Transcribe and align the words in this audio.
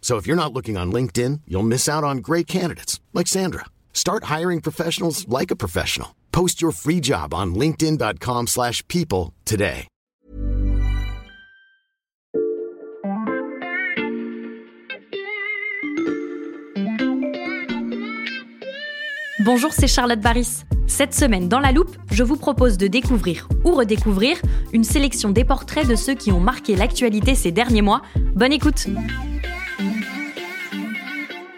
So 0.00 0.16
if 0.16 0.26
you're 0.26 0.34
not 0.34 0.52
looking 0.52 0.76
on 0.76 0.90
LinkedIn, 0.90 1.42
you'll 1.46 1.72
miss 1.74 1.88
out 1.88 2.02
on 2.02 2.18
great 2.18 2.48
candidates 2.48 2.98
like 3.12 3.28
Sandra. 3.28 3.66
Start 3.92 4.24
hiring 4.24 4.60
professionals 4.60 5.28
like 5.28 5.52
a 5.52 5.56
professional. 5.64 6.16
Post 6.32 6.60
your 6.60 6.72
free 6.72 7.00
job 7.00 7.32
on 7.32 7.54
linkedin.com/people 7.54 9.32
today. 9.44 9.86
Bonjour, 19.42 19.72
c'est 19.72 19.88
Charlotte 19.88 20.20
Baris. 20.20 20.64
Cette 20.86 21.14
semaine, 21.14 21.48
dans 21.48 21.60
la 21.60 21.72
loupe, 21.72 21.96
je 22.12 22.22
vous 22.22 22.36
propose 22.36 22.76
de 22.76 22.88
découvrir 22.88 23.48
ou 23.64 23.72
redécouvrir 23.72 24.36
une 24.74 24.84
sélection 24.84 25.30
des 25.30 25.44
portraits 25.44 25.88
de 25.88 25.96
ceux 25.96 26.14
qui 26.14 26.30
ont 26.30 26.40
marqué 26.40 26.76
l'actualité 26.76 27.34
ces 27.34 27.50
derniers 27.50 27.80
mois. 27.80 28.02
Bonne 28.34 28.52
écoute! 28.52 28.86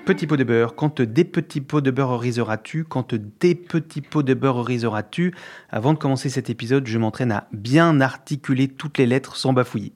Petit 0.04 0.26
pot 0.26 0.36
de 0.36 0.42
beurre, 0.42 0.74
quand 0.74 1.00
des 1.00 1.22
petits 1.22 1.60
pots 1.60 1.80
de 1.80 1.92
beurre 1.92 2.18
riseras-tu? 2.18 2.82
Quand 2.82 3.14
des 3.14 3.54
petits 3.54 4.00
pots 4.00 4.24
de 4.24 4.34
beurre 4.34 4.64
riseras-tu? 4.64 5.32
Avant 5.70 5.92
de 5.92 5.98
commencer 5.98 6.28
cet 6.28 6.50
épisode, 6.50 6.88
je 6.88 6.98
m'entraîne 6.98 7.30
à 7.30 7.46
bien 7.52 8.00
articuler 8.00 8.66
toutes 8.66 8.98
les 8.98 9.06
lettres 9.06 9.36
sans 9.36 9.52
bafouiller. 9.52 9.92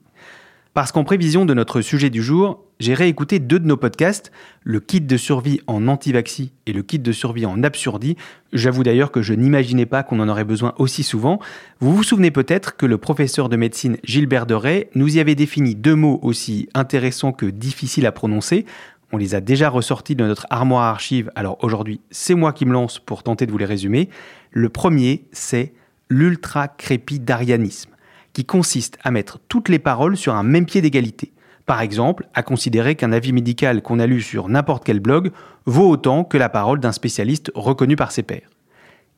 Parce 0.73 0.93
qu'en 0.93 1.03
prévision 1.03 1.43
de 1.43 1.53
notre 1.53 1.81
sujet 1.81 2.09
du 2.09 2.23
jour, 2.23 2.63
j'ai 2.79 2.93
réécouté 2.93 3.39
deux 3.39 3.59
de 3.59 3.65
nos 3.65 3.75
podcasts, 3.75 4.31
le 4.63 4.79
kit 4.79 5.01
de 5.01 5.17
survie 5.17 5.59
en 5.67 5.87
antivaxi 5.87 6.53
et 6.67 6.71
le 6.71 6.83
kit 6.83 6.99
de 6.99 7.11
survie 7.11 7.45
en 7.45 7.63
absurdie. 7.63 8.15
J'avoue 8.53 8.83
d'ailleurs 8.83 9.11
que 9.11 9.21
je 9.21 9.33
n'imaginais 9.33 9.87
pas 9.87 10.03
qu'on 10.03 10.19
en 10.19 10.29
aurait 10.29 10.45
besoin 10.45 10.73
aussi 10.77 11.03
souvent. 11.03 11.39
Vous 11.79 11.95
vous 11.95 12.03
souvenez 12.03 12.31
peut-être 12.31 12.77
que 12.77 12.85
le 12.85 12.99
professeur 12.99 13.49
de 13.49 13.57
médecine 13.57 13.97
Gilbert 14.03 14.45
Deray 14.45 14.87
nous 14.93 15.17
y 15.17 15.19
avait 15.19 15.35
défini 15.35 15.73
deux 15.73 15.95
mots 15.95 16.19
aussi 16.21 16.69
intéressants 16.75 17.33
que 17.33 17.47
difficiles 17.47 18.05
à 18.05 18.11
prononcer. 18.11 18.65
On 19.11 19.17
les 19.17 19.35
a 19.35 19.41
déjà 19.41 19.69
ressortis 19.69 20.15
de 20.15 20.25
notre 20.25 20.47
armoire 20.49 20.83
archive, 20.83 21.31
alors 21.35 21.57
aujourd'hui 21.63 22.01
c'est 22.11 22.35
moi 22.35 22.51
qui 22.51 22.65
me 22.65 22.73
lance 22.73 22.99
pour 22.99 23.23
tenter 23.23 23.45
de 23.45 23.51
vous 23.51 23.57
les 23.57 23.65
résumer. 23.65 24.09
Le 24.51 24.69
premier, 24.69 25.25
c'est 25.31 25.73
l'ultra-crépidarianisme, 26.09 27.91
qui 28.33 28.45
consiste 28.45 28.97
à 29.03 29.11
mettre 29.11 29.39
toutes 29.47 29.69
les 29.69 29.79
paroles 29.79 30.17
sur 30.17 30.35
un 30.35 30.43
même 30.43 30.65
pied 30.65 30.81
d'égalité. 30.81 31.31
Par 31.65 31.81
exemple, 31.81 32.27
à 32.33 32.43
considérer 32.43 32.95
qu'un 32.95 33.11
avis 33.11 33.33
médical 33.33 33.81
qu'on 33.81 33.99
a 33.99 34.07
lu 34.07 34.21
sur 34.21 34.47
n'importe 34.47 34.85
quel 34.85 34.99
blog 35.01 35.31
vaut 35.65 35.89
autant 35.89 36.23
que 36.23 36.37
la 36.37 36.49
parole 36.49 36.79
d'un 36.79 36.93
spécialiste 36.93 37.51
reconnu 37.55 37.95
par 37.97 38.11
ses 38.11 38.23
pairs. 38.23 38.49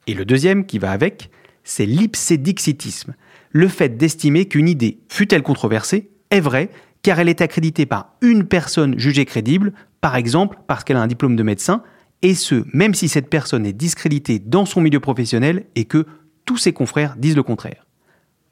Et 0.07 0.15
le 0.15 0.25
deuxième, 0.25 0.65
qui 0.65 0.79
va 0.79 0.91
avec, 0.91 1.29
c'est 1.63 1.85
l'ipsédixitisme, 1.85 3.13
le 3.51 3.67
fait 3.67 3.97
d'estimer 3.97 4.47
qu'une 4.47 4.67
idée, 4.67 4.99
fût-elle 5.09 5.43
controversée, 5.43 6.09
est 6.31 6.39
vraie 6.39 6.69
car 7.01 7.19
elle 7.19 7.29
est 7.29 7.41
accréditée 7.41 7.85
par 7.85 8.13
une 8.21 8.45
personne 8.45 8.97
jugée 8.99 9.25
crédible, 9.25 9.73
par 10.01 10.15
exemple 10.15 10.57
parce 10.67 10.83
qu'elle 10.83 10.97
a 10.97 11.01
un 11.01 11.07
diplôme 11.07 11.35
de 11.35 11.43
médecin, 11.43 11.83
et 12.21 12.35
ce, 12.35 12.63
même 12.73 12.93
si 12.93 13.07
cette 13.07 13.29
personne 13.29 13.65
est 13.65 13.73
discréditée 13.73 14.39
dans 14.39 14.65
son 14.65 14.81
milieu 14.81 14.99
professionnel 14.99 15.65
et 15.75 15.85
que 15.85 16.05
tous 16.45 16.57
ses 16.57 16.73
confrères 16.73 17.15
disent 17.17 17.35
le 17.35 17.43
contraire. 17.43 17.85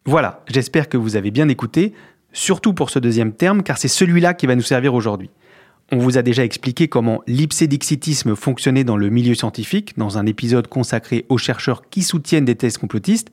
Voilà, 0.06 0.44
j'espère 0.48 0.88
que 0.88 0.98
vous 0.98 1.18
avez 1.18 1.32
bien 1.32 1.50
écouté, 1.50 1.94
surtout 2.32 2.74
pour 2.74 2.90
ce 2.90 3.00
deuxième 3.00 3.34
terme, 3.34 3.64
car 3.64 3.78
c'est 3.78 3.90
celui-là 3.90 4.34
qui 4.34 4.48
va 4.48 4.56
nous 4.56 4.62
servir 4.62 4.94
aujourd'hui. 4.94 5.30
On 5.92 5.98
vous 5.98 6.18
a 6.18 6.22
déjà 6.22 6.44
expliqué 6.44 6.88
comment 6.88 7.22
l'ipsédixitisme 7.28 8.36
fonctionnait 8.36 8.84
dans 8.84 8.98
le 8.98 9.10
milieu 9.10 9.36
scientifique, 9.36 9.98
dans 9.98 10.18
un 10.18 10.26
épisode 10.26 10.68
consacré 10.68 11.26
aux 11.30 11.38
chercheurs 11.38 11.90
qui 11.90 12.04
soutiennent 12.04 12.46
des 12.46 12.56
thèses 12.56 12.78
complotistes, 12.78 13.32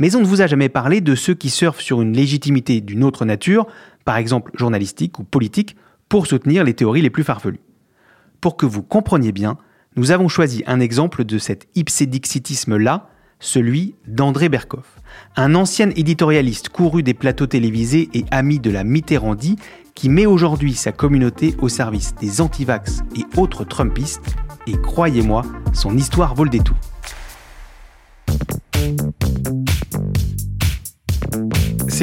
mais 0.00 0.16
on 0.16 0.20
ne 0.20 0.26
vous 0.26 0.40
a 0.40 0.46
jamais 0.46 0.70
parlé 0.70 1.02
de 1.02 1.14
ceux 1.14 1.34
qui 1.34 1.50
surfent 1.50 1.82
sur 1.82 2.00
une 2.00 2.14
légitimité 2.14 2.80
d'une 2.80 3.04
autre 3.04 3.26
nature, 3.26 3.66
par 4.06 4.16
exemple 4.16 4.50
journalistique 4.54 5.18
ou 5.18 5.24
politique, 5.24 5.76
pour 6.08 6.26
soutenir 6.26 6.64
les 6.64 6.72
théories 6.72 7.02
les 7.02 7.10
plus 7.10 7.22
farfelues. 7.22 7.60
Pour 8.40 8.56
que 8.56 8.64
vous 8.64 8.82
compreniez 8.82 9.30
bien, 9.30 9.58
nous 9.96 10.10
avons 10.10 10.28
choisi 10.28 10.64
un 10.66 10.80
exemple 10.80 11.24
de 11.24 11.36
cet 11.36 11.68
ipsédixitisme-là, 11.74 13.10
celui 13.40 13.94
d'André 14.06 14.48
Berkoff, 14.48 15.00
un 15.36 15.54
ancien 15.54 15.90
éditorialiste 15.90 16.70
couru 16.70 17.02
des 17.02 17.14
plateaux 17.14 17.46
télévisés 17.46 18.08
et 18.14 18.24
ami 18.30 18.58
de 18.58 18.70
la 18.70 18.84
Mitterrandie 18.84 19.56
qui 19.94 20.08
met 20.08 20.24
aujourd'hui 20.24 20.72
sa 20.72 20.92
communauté 20.92 21.54
au 21.60 21.68
service 21.68 22.14
des 22.14 22.40
antivax 22.40 23.00
et 23.16 23.38
autres 23.38 23.64
Trumpistes, 23.64 24.34
et 24.66 24.80
croyez-moi, 24.80 25.42
son 25.74 25.94
histoire 25.98 26.34
vaut 26.34 26.44
le 26.44 26.50
détour. 26.50 26.76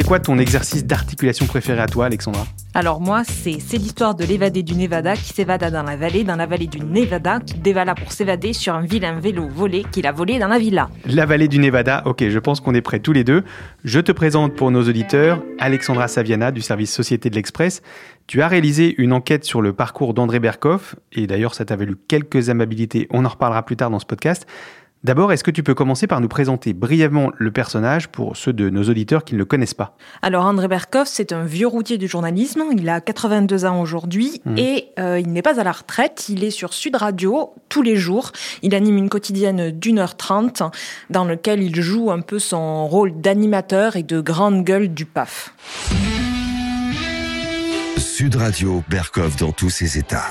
Quoi 0.08 0.20
ton 0.20 0.38
exercice 0.38 0.86
d'articulation 0.86 1.44
préféré 1.44 1.82
à 1.82 1.86
toi, 1.86 2.06
Alexandra? 2.06 2.46
Alors 2.72 2.98
moi, 2.98 3.24
c'est 3.24 3.58
c'est 3.60 3.76
l'histoire 3.76 4.14
de 4.14 4.24
l'évadé 4.24 4.62
du 4.62 4.74
Nevada 4.74 5.14
qui 5.14 5.34
s'évada 5.34 5.70
dans 5.70 5.82
la 5.82 5.98
vallée, 5.98 6.24
dans 6.24 6.36
la 6.36 6.46
vallée 6.46 6.66
du 6.66 6.80
Nevada, 6.80 7.40
qui 7.40 7.58
dévala 7.58 7.94
pour 7.94 8.10
s'évader 8.10 8.54
sur 8.54 8.74
un 8.74 8.80
vilain 8.80 9.20
vélo 9.20 9.46
volé 9.46 9.84
qu'il 9.92 10.06
a 10.06 10.12
volé 10.12 10.38
dans 10.38 10.48
la 10.48 10.58
villa. 10.58 10.88
La 11.04 11.26
vallée 11.26 11.46
du 11.46 11.58
Nevada, 11.58 12.00
ok, 12.06 12.26
je 12.26 12.38
pense 12.38 12.60
qu'on 12.60 12.74
est 12.74 12.80
prêts 12.80 13.00
tous 13.00 13.12
les 13.12 13.22
deux. 13.22 13.44
Je 13.84 14.00
te 14.00 14.10
présente 14.10 14.56
pour 14.56 14.70
nos 14.70 14.82
auditeurs 14.88 15.42
Alexandra 15.58 16.08
Saviana 16.08 16.52
du 16.52 16.62
service 16.62 16.90
Société 16.90 17.28
de 17.28 17.34
l'Express. 17.34 17.82
Tu 18.26 18.40
as 18.40 18.48
réalisé 18.48 18.94
une 18.96 19.12
enquête 19.12 19.44
sur 19.44 19.60
le 19.60 19.74
parcours 19.74 20.14
d'André 20.14 20.40
Berkoff, 20.40 20.96
et 21.12 21.26
d'ailleurs 21.26 21.54
ça 21.54 21.66
t'a 21.66 21.76
valu 21.76 21.96
quelques 22.08 22.48
amabilités, 22.48 23.08
on 23.10 23.26
en 23.26 23.28
reparlera 23.28 23.62
plus 23.62 23.76
tard 23.76 23.90
dans 23.90 23.98
ce 23.98 24.06
podcast. 24.06 24.46
D'abord, 25.04 25.32
est-ce 25.32 25.44
que 25.44 25.50
tu 25.50 25.62
peux 25.62 25.74
commencer 25.74 26.06
par 26.06 26.20
nous 26.20 26.28
présenter 26.28 26.72
brièvement 26.72 27.30
le 27.36 27.50
personnage 27.50 28.08
pour 28.08 28.36
ceux 28.36 28.52
de 28.52 28.68
nos 28.70 28.84
auditeurs 28.84 29.24
qui 29.24 29.34
ne 29.34 29.38
le 29.38 29.44
connaissent 29.44 29.74
pas? 29.74 29.96
Alors 30.22 30.44
André 30.44 30.68
Berkoff, 30.68 31.08
c'est 31.08 31.32
un 31.32 31.44
vieux 31.44 31.68
routier 31.68 31.98
du 31.98 32.08
journalisme, 32.08 32.62
il 32.76 32.88
a 32.88 33.00
82 33.00 33.64
ans 33.64 33.80
aujourd'hui 33.80 34.38
Mmh. 34.44 34.58
et 34.58 34.88
euh, 34.98 35.18
il 35.18 35.32
n'est 35.32 35.42
pas 35.42 35.60
à 35.60 35.64
la 35.64 35.72
retraite, 35.72 36.26
il 36.28 36.44
est 36.44 36.50
sur 36.50 36.72
Sud 36.72 36.96
Radio 36.96 37.54
tous 37.68 37.82
les 37.82 37.96
jours, 37.96 38.32
il 38.62 38.74
anime 38.74 38.96
une 38.96 39.08
quotidienne 39.08 39.70
d'une 39.70 39.98
heure 39.98 40.16
trente 40.16 40.62
dans 41.10 41.24
lequel 41.24 41.62
il 41.62 41.80
joue 41.80 42.10
un 42.10 42.20
peu 42.20 42.38
son 42.38 42.86
rôle 42.86 43.20
d'animateur 43.20 43.96
et 43.96 44.02
de 44.02 44.20
grande 44.20 44.64
gueule 44.64 44.88
du 44.88 45.04
PAF. 45.04 45.54
Sud 47.96 48.36
Radio, 48.36 48.82
Berkov 48.88 49.36
dans 49.36 49.52
tous 49.52 49.70
ses 49.70 49.98
états. 49.98 50.26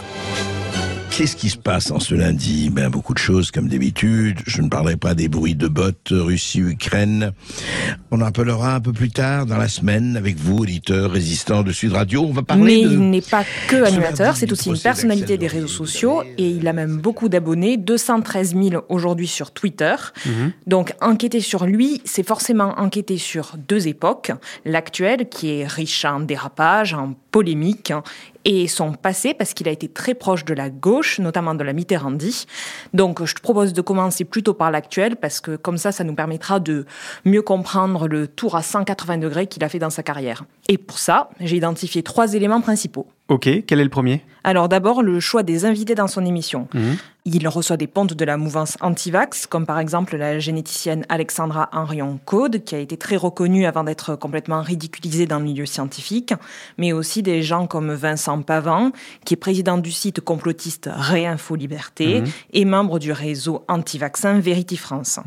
Qu'est-ce 1.17 1.35
qui 1.35 1.49
se 1.49 1.57
passe 1.57 1.89
en 1.89 1.99
ce 1.99 2.13
lundi? 2.13 2.69
Ben 2.69 2.91
beaucoup 2.91 3.15
de 3.15 3.17
choses 3.17 3.49
comme 3.49 3.69
d'habitude. 3.69 4.37
Je 4.45 4.61
ne 4.61 4.69
parlerai 4.69 4.97
pas 4.97 5.15
des 5.15 5.29
bruits 5.29 5.55
de 5.55 5.67
bottes 5.67 6.09
Russie-Ukraine. 6.11 7.31
On 8.11 8.21
en 8.21 8.31
parlera 8.31 8.75
un 8.75 8.79
peu 8.79 8.93
plus 8.93 9.09
tard 9.09 9.47
dans 9.47 9.57
la 9.57 9.67
semaine 9.67 10.15
avec 10.15 10.37
vous, 10.37 10.59
auditeurs 10.59 11.09
résistants 11.09 11.63
de 11.63 11.71
Sud 11.71 11.93
Radio. 11.93 12.21
On 12.21 12.33
va 12.33 12.41
Mais 12.41 12.45
parler 12.45 12.83
de... 12.83 12.91
il 12.91 13.09
n'est 13.09 13.23
pas 13.23 13.43
que 13.67 13.83
animateur, 13.83 14.35
c'est 14.35 14.51
aussi 14.51 14.69
une 14.69 14.77
personnalité 14.77 15.39
des 15.39 15.47
réseaux 15.47 15.65
sociaux 15.65 16.21
et 16.37 16.49
il 16.51 16.67
a 16.67 16.73
même 16.73 16.97
beaucoup 16.97 17.29
d'abonnés, 17.29 17.77
213 17.77 18.55
000 18.55 18.85
aujourd'hui 18.87 19.27
sur 19.27 19.49
Twitter. 19.49 19.95
Donc 20.67 20.93
enquêter 21.01 21.41
sur 21.41 21.65
lui, 21.65 21.99
c'est 22.05 22.27
forcément 22.27 22.75
enquêter 22.77 23.17
sur 23.17 23.55
deux 23.67 23.87
époques, 23.87 24.33
l'actuelle 24.65 25.27
qui 25.29 25.49
est 25.49 25.65
riche 25.65 26.05
en 26.05 26.19
dérapages, 26.19 26.93
en 26.93 27.15
polémiques, 27.31 27.91
et 28.47 28.69
son 28.69 28.93
passé 28.93 29.33
parce 29.33 29.53
qu'il 29.53 29.67
a 29.67 29.71
été 29.71 29.89
très 29.89 30.15
proche 30.15 30.45
de 30.45 30.53
la 30.53 30.69
gauche, 30.69 31.19
notamment 31.19 31.53
de 31.53 31.63
la 31.65 31.73
Mitterrandie. 31.73 32.47
Donc 32.93 33.23
je 33.23 33.35
te 33.35 33.41
propose 33.41 33.73
de 33.73 33.81
commencer 33.81 34.23
plutôt 34.23 34.53
par 34.53 34.71
l'actuel 34.71 35.17
parce 35.17 35.41
que 35.41 35.57
comme 35.57 35.77
ça, 35.77 35.91
ça 35.91 36.05
nous 36.05 36.15
permettra 36.15 36.61
de 36.61 36.85
mieux 37.25 37.41
comprendre 37.41 38.07
le 38.07 38.25
tour 38.25 38.55
à 38.55 38.63
180 38.63 39.17
degrés 39.17 39.47
qu'il 39.47 39.65
a 39.65 39.69
fait 39.69 39.79
dans 39.79 39.89
sa 39.89 40.01
carrière. 40.01 40.45
Et 40.69 40.77
pour 40.77 40.97
ça, 40.97 41.29
j'ai 41.41 41.57
identifié 41.57 42.03
trois 42.03 42.33
éléments 42.35 42.61
principaux. 42.61 43.07
Ok, 43.29 43.49
quel 43.67 43.79
est 43.81 43.83
le 43.83 43.89
premier? 43.89 44.21
Alors 44.45 44.69
d'abord, 44.69 45.03
le 45.03 45.19
choix 45.19 45.43
des 45.43 45.65
invités 45.65 45.95
dans 45.95 46.07
son 46.07 46.25
émission. 46.25 46.69
Mhm. 46.73 46.95
Il 47.25 47.45
reçoit 47.49 47.75
des 47.75 47.87
pontes 47.87 48.13
de 48.13 48.23
la 48.23 48.37
mouvance 48.37 48.77
anti-vax, 48.79 49.47
comme 49.47 49.65
par 49.65 49.79
exemple 49.79 50.15
la 50.15 50.39
généticienne 50.39 51.05
Alexandra 51.09 51.67
Henrion-Code, 51.73 52.63
qui 52.63 52.73
a 52.73 52.77
été 52.79 52.95
très 52.95 53.17
reconnue 53.17 53.65
avant 53.65 53.83
d'être 53.83 54.15
complètement 54.15 54.61
ridiculisée 54.61 55.25
dans 55.25 55.39
le 55.39 55.43
milieu 55.43 55.65
scientifique, 55.65 56.33
mais 56.77 56.93
aussi 56.93 57.21
des 57.21 57.41
gens 57.43 57.67
comme 57.67 57.91
Vincent 57.93 58.41
Pavant, 58.41 58.91
qui 59.25 59.33
est 59.33 59.37
président 59.37 59.77
du 59.77 59.91
site 59.91 60.21
complotiste 60.21 60.89
Réinfo 60.93 61.55
Liberté 61.57 62.21
Mhm. 62.21 62.27
et 62.53 62.63
membre 62.63 62.99
du 62.99 63.11
réseau 63.11 63.65
anti-vaccin 63.67 64.39
Vérité 64.39 64.77
France. 64.77 65.19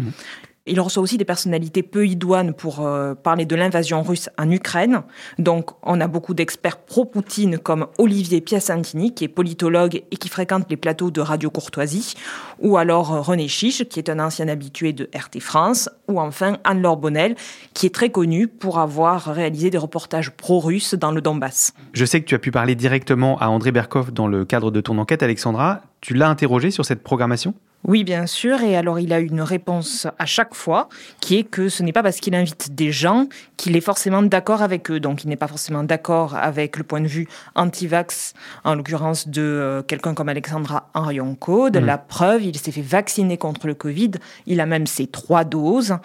Il 0.66 0.78
reçoit 0.78 1.02
aussi 1.02 1.16
des 1.16 1.24
personnalités 1.24 1.82
peu 1.82 2.06
idoines 2.06 2.52
pour 2.52 2.80
euh, 2.80 3.14
parler 3.14 3.46
de 3.46 3.56
l'invasion 3.56 4.02
russe 4.02 4.28
en 4.38 4.50
Ukraine. 4.50 5.02
Donc, 5.38 5.70
on 5.82 6.00
a 6.02 6.06
beaucoup 6.06 6.34
d'experts 6.34 6.76
pro-Poutine 6.76 7.58
comme 7.58 7.86
Olivier 7.96 8.42
Piacentini, 8.42 9.14
qui 9.14 9.24
est 9.24 9.28
politologue 9.28 10.02
et 10.10 10.16
qui 10.16 10.28
fréquente 10.28 10.66
les 10.68 10.76
plateaux 10.76 11.10
de 11.10 11.22
Radio 11.22 11.50
Courtoisie, 11.50 12.14
ou 12.58 12.76
alors 12.76 13.12
euh, 13.12 13.20
René 13.22 13.48
Chiche, 13.48 13.84
qui 13.88 13.98
est 13.98 14.10
un 14.10 14.18
ancien 14.18 14.48
habitué 14.48 14.92
de 14.92 15.08
RT 15.14 15.40
France, 15.40 15.88
ou 16.08 16.20
enfin 16.20 16.58
Anne-Laure 16.64 16.98
Bonnel, 16.98 17.36
qui 17.72 17.86
est 17.86 17.94
très 17.94 18.10
connue 18.10 18.46
pour 18.46 18.78
avoir 18.78 19.24
réalisé 19.24 19.70
des 19.70 19.78
reportages 19.78 20.30
pro-russes 20.30 20.94
dans 20.94 21.10
le 21.10 21.22
Donbass. 21.22 21.72
Je 21.94 22.04
sais 22.04 22.20
que 22.20 22.26
tu 22.26 22.34
as 22.34 22.38
pu 22.38 22.50
parler 22.50 22.74
directement 22.74 23.38
à 23.38 23.48
André 23.48 23.72
Berkoff 23.72 24.12
dans 24.12 24.28
le 24.28 24.44
cadre 24.44 24.70
de 24.70 24.82
ton 24.82 24.98
enquête, 24.98 25.22
Alexandra. 25.22 25.80
Tu 26.02 26.12
l'as 26.12 26.28
interrogé 26.28 26.70
sur 26.70 26.84
cette 26.84 27.02
programmation? 27.02 27.54
Oui, 27.84 28.04
bien 28.04 28.26
sûr. 28.26 28.60
Et 28.62 28.76
alors, 28.76 28.98
il 28.98 29.12
a 29.12 29.20
une 29.20 29.40
réponse 29.40 30.06
à 30.18 30.26
chaque 30.26 30.54
fois, 30.54 30.88
qui 31.20 31.38
est 31.38 31.44
que 31.44 31.68
ce 31.68 31.82
n'est 31.82 31.92
pas 31.92 32.02
parce 32.02 32.18
qu'il 32.18 32.34
invite 32.34 32.74
des 32.74 32.92
gens 32.92 33.26
qu'il 33.56 33.74
est 33.74 33.80
forcément 33.80 34.22
d'accord 34.22 34.62
avec 34.62 34.90
eux. 34.90 35.00
Donc, 35.00 35.24
il 35.24 35.28
n'est 35.28 35.36
pas 35.36 35.48
forcément 35.48 35.82
d'accord 35.82 36.34
avec 36.34 36.76
le 36.76 36.84
point 36.84 37.00
de 37.00 37.06
vue 37.06 37.26
anti-vax, 37.54 38.34
en 38.64 38.74
l'occurrence 38.74 39.28
de 39.28 39.42
euh, 39.42 39.82
quelqu'un 39.82 40.12
comme 40.14 40.28
Alexandra 40.28 40.90
Henrion-Code. 40.94 41.76
La 41.78 41.96
preuve, 41.96 42.44
il 42.44 42.58
s'est 42.58 42.72
fait 42.72 42.82
vacciner 42.82 43.38
contre 43.38 43.66
le 43.66 43.74
Covid. 43.74 44.12
Il 44.46 44.60
a 44.60 44.66
même 44.66 44.86
ses 44.86 45.06
trois 45.06 45.44
doses. 45.44 45.96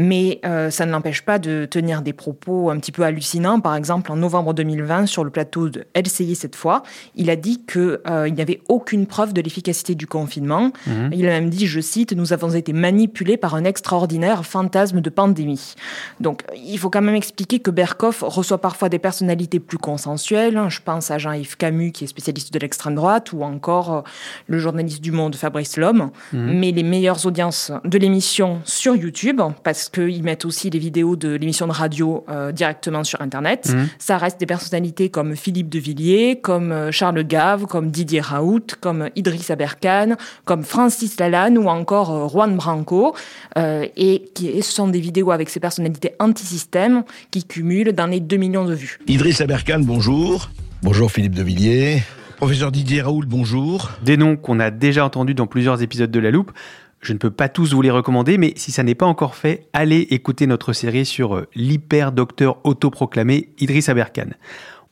Mais 0.00 0.40
euh, 0.44 0.70
ça 0.70 0.86
ne 0.86 0.92
l'empêche 0.92 1.22
pas 1.22 1.40
de 1.40 1.66
tenir 1.68 2.02
des 2.02 2.12
propos 2.12 2.70
un 2.70 2.78
petit 2.78 2.92
peu 2.92 3.02
hallucinants. 3.02 3.58
Par 3.58 3.74
exemple, 3.74 4.12
en 4.12 4.16
novembre 4.16 4.54
2020, 4.54 5.06
sur 5.06 5.24
le 5.24 5.30
plateau 5.30 5.70
de 5.70 5.86
LCI 5.96 6.36
cette 6.36 6.54
fois, 6.54 6.84
il 7.16 7.30
a 7.30 7.36
dit 7.36 7.64
qu'il 7.66 7.98
euh, 8.06 8.28
n'y 8.28 8.40
avait 8.40 8.60
aucune 8.68 9.08
preuve 9.08 9.32
de 9.32 9.40
l'efficacité 9.40 9.96
du 9.96 10.06
confinement. 10.06 10.70
Il 11.12 11.26
a 11.26 11.30
même 11.30 11.50
dit, 11.50 11.66
je 11.66 11.80
cite, 11.80 12.12
Nous 12.12 12.32
avons 12.32 12.50
été 12.52 12.72
manipulés 12.72 13.36
par 13.36 13.56
un 13.56 13.64
extraordinaire 13.64 14.46
fantasme 14.46 15.00
de 15.00 15.10
pandémie. 15.10 15.74
Donc, 16.20 16.44
il 16.54 16.78
faut 16.78 16.90
quand 16.90 17.02
même 17.02 17.16
expliquer 17.16 17.58
que 17.58 17.72
Berkoff 17.72 18.22
reçoit 18.24 18.58
parfois 18.58 18.88
des 18.88 19.00
personnalités 19.00 19.58
plus 19.58 19.78
consensuelles. 19.78 20.60
Je 20.68 20.80
pense 20.80 21.10
à 21.10 21.18
Jean-Yves 21.18 21.56
Camus, 21.56 21.90
qui 21.90 22.04
est 22.04 22.06
spécialiste 22.06 22.54
de 22.54 22.60
l'extrême 22.60 22.94
droite, 22.94 23.32
ou 23.32 23.42
encore 23.42 23.92
euh, 23.92 24.00
le 24.46 24.58
journaliste 24.60 25.00
du 25.00 25.10
Monde, 25.10 25.34
Fabrice 25.34 25.76
Lhomme. 25.76 26.10
Mais 26.32 26.70
les 26.70 26.84
meilleures 26.84 27.26
audiences 27.26 27.72
de 27.84 27.98
l'émission 27.98 28.60
sur 28.64 28.94
YouTube, 28.94 29.40
parce 29.64 29.87
qu'ils 29.88 30.22
mettent 30.22 30.44
aussi 30.44 30.70
les 30.70 30.78
vidéos 30.78 31.16
de 31.16 31.34
l'émission 31.34 31.66
de 31.66 31.72
radio 31.72 32.24
euh, 32.28 32.52
directement 32.52 33.04
sur 33.04 33.20
Internet, 33.20 33.74
ça 33.98 34.18
reste 34.18 34.40
des 34.40 34.46
personnalités 34.46 35.08
comme 35.08 35.36
Philippe 35.36 35.68
de 35.68 35.78
Villiers, 35.78 36.38
comme 36.40 36.72
euh, 36.72 36.90
Charles 36.90 37.24
Gave, 37.24 37.66
comme 37.66 37.90
Didier 37.90 38.20
Raoult, 38.20 38.66
comme 38.80 39.08
Idriss 39.16 39.50
Aberkan, 39.50 40.16
comme 40.44 40.62
Francis 40.62 41.18
Lalanne 41.18 41.58
ou 41.58 41.68
encore 41.68 42.10
euh, 42.10 42.28
Juan 42.28 42.56
Branco. 42.56 43.14
Euh, 43.56 43.86
et, 43.96 44.30
qui, 44.34 44.48
et 44.48 44.62
ce 44.62 44.72
sont 44.72 44.88
des 44.88 45.00
vidéos 45.00 45.30
avec 45.30 45.48
ces 45.50 45.60
personnalités 45.60 46.12
anti-système 46.18 47.04
qui 47.30 47.44
cumulent 47.44 47.92
dans 47.92 48.06
les 48.06 48.20
2 48.20 48.36
millions 48.36 48.64
de 48.64 48.74
vues. 48.74 48.98
Idriss 49.06 49.40
Aberkan, 49.40 49.80
bonjour. 49.80 50.50
Bonjour 50.82 51.10
Philippe 51.10 51.34
de 51.34 51.42
Villiers. 51.42 52.02
Professeur 52.36 52.70
Didier 52.70 53.02
Raoult, 53.02 53.24
bonjour. 53.26 53.90
Des 54.04 54.16
noms 54.16 54.36
qu'on 54.36 54.60
a 54.60 54.70
déjà 54.70 55.04
entendus 55.04 55.34
dans 55.34 55.48
plusieurs 55.48 55.82
épisodes 55.82 56.10
de 56.10 56.20
La 56.20 56.30
Loupe. 56.30 56.52
Je 57.00 57.12
ne 57.12 57.18
peux 57.18 57.30
pas 57.30 57.48
tous 57.48 57.74
vous 57.74 57.82
les 57.82 57.90
recommander, 57.90 58.38
mais 58.38 58.52
si 58.56 58.72
ça 58.72 58.82
n'est 58.82 58.94
pas 58.94 59.06
encore 59.06 59.36
fait, 59.36 59.68
allez 59.72 60.00
écouter 60.10 60.46
notre 60.46 60.72
série 60.72 61.06
sur 61.06 61.36
euh, 61.36 61.48
l'hyper-docteur 61.54 62.58
autoproclamé 62.64 63.50
Idriss 63.58 63.88
Aberkan. 63.88 64.30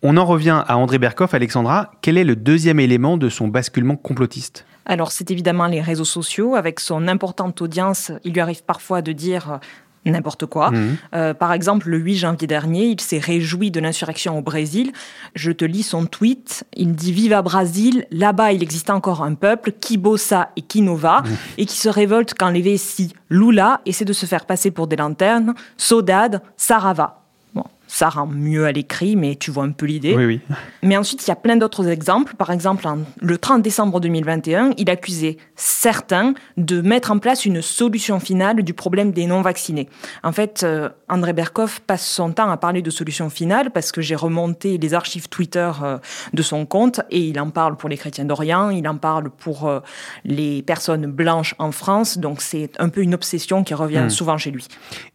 On 0.03 0.17
en 0.17 0.25
revient 0.25 0.63
à 0.67 0.77
André 0.77 0.99
Berkoff, 0.99 1.35
Alexandra. 1.35 1.91
Quel 2.03 2.17
est 2.17 2.25
le 2.25 2.37
deuxième 2.37 2.79
élément 2.79 3.17
de 3.17 3.29
son 3.29 3.49
basculement 3.49 3.97
complotiste? 3.97 4.67
Alors, 4.85 5.11
c'est 5.11 5.33
évidemment 5.33 5.67
les 5.67 5.81
réseaux 5.81 6.05
sociaux. 6.05 6.55
Avec 6.55 6.79
son 6.79 7.09
importante 7.09 7.61
audience, 7.61 8.13
il 8.23 8.35
lui 8.35 8.41
arrive 8.41 8.63
parfois 8.63 9.03
de 9.03 9.11
dire 9.11 9.59
n'importe 10.11 10.47
quoi. 10.47 10.71
Mhm. 10.71 10.97
Euh, 11.15 11.35
par 11.35 11.53
exemple, 11.53 11.89
le 11.89 11.99
8 11.99 12.17
janvier 12.17 12.47
dernier, 12.47 12.87
il 12.87 13.01
s'est 13.01 13.19
réjoui 13.19 13.71
de 13.71 13.81
l'insurrection 13.81 14.39
au 14.39 14.43
Brésil. 14.43 14.93
Je 15.35 15.53
te 15.53 15.65
lis 15.65 15.83
son 15.83 16.07
tweet. 16.07 16.65
Il 16.75 16.95
dit 16.95 17.13
Viva 17.13 17.43
Brasil, 17.43 18.07
là-bas 18.11 18.53
il 18.53 18.63
existe 18.63 18.91
encore 18.91 19.23
un 19.23 19.35
peuple, 19.35 19.73
qui 19.81 19.97
bossa 19.97 20.51
et 20.57 20.63
qui 20.63 20.83
nova, 20.83 21.23
et 21.59 21.67
qui 21.67 21.77
se 21.77 21.89
révolte 21.89 22.35
quand 22.39 22.51
les 22.51 22.63
Vessi, 22.63 23.15
Lula, 23.31 23.81
essaient 23.87 24.05
de 24.05 24.13
se 24.13 24.27
faire 24.27 24.47
passer 24.47 24.71
pour 24.71 24.87
des 24.87 24.97
lanternes, 24.97 25.55
Saudade, 25.77 26.43
Sarava. 26.57 27.26
Ça 27.99 28.11
rend 28.11 28.27
mieux 28.27 28.67
à 28.67 28.73
l'écrit, 28.73 29.17
mais 29.17 29.37
tu 29.37 29.51
vois 29.51 29.65
un 29.65 29.71
peu 29.71 29.87
l'idée. 29.87 30.15
Oui, 30.15 30.27
oui. 30.27 30.41
Mais 30.83 30.99
ensuite, 30.99 31.27
il 31.27 31.31
y 31.31 31.33
a 31.33 31.37
plein 31.37 31.57
d'autres 31.57 31.89
exemples. 31.89 32.35
Par 32.37 32.51
exemple, 32.51 32.87
en- 32.87 32.99
le 33.23 33.39
30 33.39 33.63
décembre 33.63 34.01
2021, 34.01 34.73
il 34.77 34.91
accusait 34.91 35.39
certains 35.55 36.35
de 36.59 36.83
mettre 36.83 37.11
en 37.11 37.19
place 37.19 37.47
une 37.47 37.63
solution 37.63 38.21
finale 38.21 38.63
du 38.63 38.75
problème 38.75 39.13
des 39.13 39.25
non-vaccinés. 39.25 39.89
En 40.23 40.33
fait, 40.33 40.63
euh, 40.63 40.91
André 41.09 41.33
Berkoff 41.33 41.81
passe 41.81 42.07
son 42.07 42.33
temps 42.33 42.51
à 42.51 42.59
parler 42.59 42.83
de 42.83 42.91
solution 42.91 43.31
finale 43.31 43.71
parce 43.71 43.93
que 43.93 44.03
j'ai 44.03 44.15
remonté 44.15 44.77
les 44.77 44.93
archives 44.93 45.31
Twitter 45.31 45.71
euh, 45.83 45.97
de 46.35 46.43
son 46.43 46.67
compte 46.67 47.01
et 47.11 47.21
il 47.21 47.41
en 47.41 47.49
parle 47.49 47.79
pour 47.79 47.89
les 47.89 47.97
chrétiens 47.97 48.27
d'Orient, 48.27 48.69
il 48.69 48.87
en 48.89 48.99
parle 48.99 49.31
pour 49.31 49.67
euh, 49.67 49.81
les 50.27 50.61
personnes 50.61 51.07
blanches 51.07 51.55
en 51.59 51.73
France. 51.73 52.19
Donc, 52.19 52.43
c'est 52.43 52.71
un 52.79 52.91
peu 52.91 53.01
une 53.01 53.15
obsession 53.15 53.65
qui 53.65 53.73
revient 53.73 54.05
souvent 54.11 54.37
chez 54.37 54.51
lui. 54.51 54.67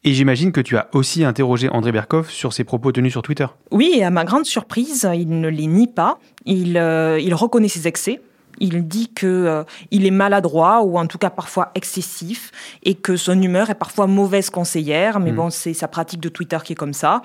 Et 0.04 0.14
j'imagine 0.14 0.52
que 0.52 0.62
tu 0.62 0.78
as 0.78 0.88
aussi 0.94 1.24
interrogé 1.24 1.70
André 1.70 1.92
Berkoff 1.92 2.32
sur 2.32 2.54
ses 2.54 2.64
propos 2.72 2.94
tenus 2.94 3.12
sur 3.12 3.22
Twitter. 3.22 3.48
Oui, 3.72 3.96
et 3.96 4.06
à 4.06 4.10
ma 4.12 4.24
grande 4.24 4.46
surprise, 4.46 5.10
il 5.14 5.42
ne 5.42 5.50
les 5.50 5.68
nie 5.68 5.88
pas. 5.88 6.20
Il, 6.46 6.78
euh, 6.78 7.20
il 7.20 7.34
reconnaît 7.34 7.68
ses 7.68 7.86
excès. 7.86 8.22
Il 8.64 8.88
dit 8.88 9.12
que 9.14 9.26
euh, 9.28 9.64
il 9.90 10.06
est 10.06 10.12
maladroit 10.12 10.84
ou 10.84 10.98
en 11.00 11.08
tout 11.08 11.18
cas 11.18 11.32
parfois 11.32 11.72
excessif 11.76 12.52
et 12.84 12.94
que 12.96 13.18
son 13.18 13.42
humeur 13.42 13.70
est 13.72 13.76
parfois 13.76 14.06
mauvaise 14.08 14.50
conseillère. 14.52 15.20
Mais 15.20 15.32
bon, 15.32 15.50
c'est 15.50 15.74
sa 15.74 15.88
pratique 15.88 16.20
de 16.20 16.30
Twitter 16.30 16.60
qui 16.64 16.74
est 16.74 16.76
comme 16.76 16.94
ça. 16.94 17.22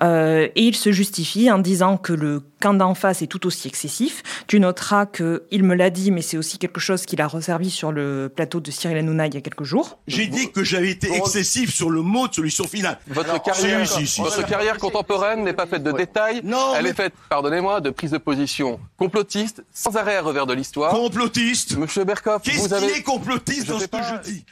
Euh, 0.00 0.48
et 0.56 0.62
il 0.62 0.74
se 0.74 0.90
justifie 0.90 1.50
en 1.50 1.58
disant 1.58 1.98
que 1.98 2.12
le 2.14 2.42
camp 2.60 2.74
d'en 2.74 2.94
face 2.94 3.22
est 3.22 3.26
tout 3.26 3.46
aussi 3.46 3.68
excessif. 3.68 4.22
Tu 4.46 4.58
noteras 4.60 5.06
que 5.06 5.44
il 5.50 5.62
me 5.62 5.74
l'a 5.74 5.90
dit, 5.90 6.10
mais 6.10 6.22
c'est 6.22 6.38
aussi 6.38 6.58
quelque 6.58 6.80
chose 6.80 7.04
qu'il 7.06 7.20
a 7.20 7.28
resservi 7.28 7.70
sur 7.70 7.92
le 7.92 8.32
plateau 8.34 8.60
de 8.60 8.70
Cyril 8.70 8.96
Hanouna 8.96 9.26
il 9.26 9.34
y 9.34 9.36
a 9.36 9.40
quelques 9.42 9.64
jours. 9.64 9.98
J'ai 10.08 10.26
dit 10.26 10.50
que 10.50 10.64
j'avais 10.64 10.90
été 10.90 11.12
excessif 11.14 11.72
sur 11.74 11.90
le 11.90 12.00
mot 12.02 12.28
de 12.28 12.34
solution 12.34 12.64
finale. 12.66 12.98
Votre 13.08 13.42
carrière, 13.42 13.86
si, 13.86 14.06
si, 14.06 14.20
votre 14.22 14.36
si. 14.42 14.44
carrière 14.44 14.78
contemporaine 14.78 15.44
n'est 15.44 15.52
pas 15.52 15.66
faite 15.66 15.82
de 15.82 15.92
détails. 15.92 16.40
Non, 16.44 16.72
Elle 16.76 16.84
mais- 16.84 16.90
est 16.90 16.94
faite, 16.94 17.12
pardonnez-moi, 17.28 17.80
de 17.82 17.90
prise 17.90 18.10
de 18.10 18.18
position 18.18 18.80
complotiste, 18.96 19.62
sans 19.72 19.96
arrêt 19.96 20.16
à 20.16 20.22
revers 20.22 20.46
de 20.46 20.54
l'histoire. 20.54 20.77
Complotiste. 20.90 21.76
Monsieur 21.76 22.04
Berkoff, 22.04 22.42
Qu'est-ce 22.42 22.60
vous 22.68 22.72
avez... 22.74 22.86
est 22.98 23.02
complotiste 23.02 23.66
Je 23.66 23.72
dans 23.72 23.78
ce 23.78 23.86
que 23.86 23.96
je 23.96 24.30
dis. 24.30 24.44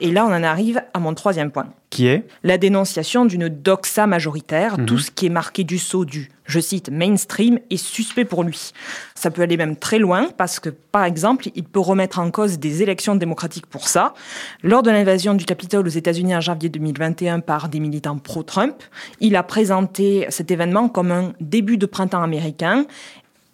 Et 0.00 0.10
là, 0.10 0.24
on 0.26 0.32
en 0.32 0.42
arrive 0.42 0.82
à 0.94 0.98
mon 0.98 1.14
troisième 1.14 1.50
point. 1.50 1.68
Qui 1.90 2.06
est? 2.06 2.26
La 2.44 2.56
dénonciation 2.58 3.24
d'une 3.24 3.48
doxa 3.48 4.06
majoritaire, 4.06 4.78
Mhm. 4.78 4.86
tout 4.86 4.98
ce 4.98 5.10
qui 5.10 5.26
est 5.26 5.30
marqué 5.30 5.64
du 5.64 5.76
sceau 5.78 6.04
du, 6.04 6.30
je 6.44 6.60
cite, 6.60 6.88
mainstream 6.88 7.58
est 7.68 7.76
suspect 7.76 8.24
pour 8.24 8.44
lui. 8.44 8.70
Ça 9.16 9.30
peut 9.32 9.42
aller 9.42 9.56
même 9.56 9.76
très 9.76 9.98
loin 9.98 10.28
parce 10.36 10.60
que, 10.60 10.70
par 10.70 11.04
exemple, 11.04 11.48
il 11.56 11.64
peut 11.64 11.80
remettre 11.80 12.20
en 12.20 12.30
cause 12.30 12.58
des 12.60 12.82
élections 12.82 13.16
démocratiques 13.16 13.66
pour 13.66 13.88
ça. 13.88 14.14
Lors 14.62 14.82
de 14.84 14.90
l'invasion 14.92 15.34
du 15.34 15.44
Capitole 15.44 15.84
aux 15.86 15.90
États-Unis 15.90 16.34
en 16.36 16.40
janvier 16.40 16.68
2021 16.68 17.40
par 17.40 17.68
des 17.68 17.80
militants 17.80 18.18
pro-Trump, 18.18 18.76
il 19.20 19.34
a 19.34 19.42
présenté 19.42 20.26
cet 20.28 20.50
événement 20.52 20.88
comme 20.88 21.10
un 21.10 21.32
début 21.40 21.76
de 21.76 21.86
printemps 21.86 22.22
américain 22.22 22.86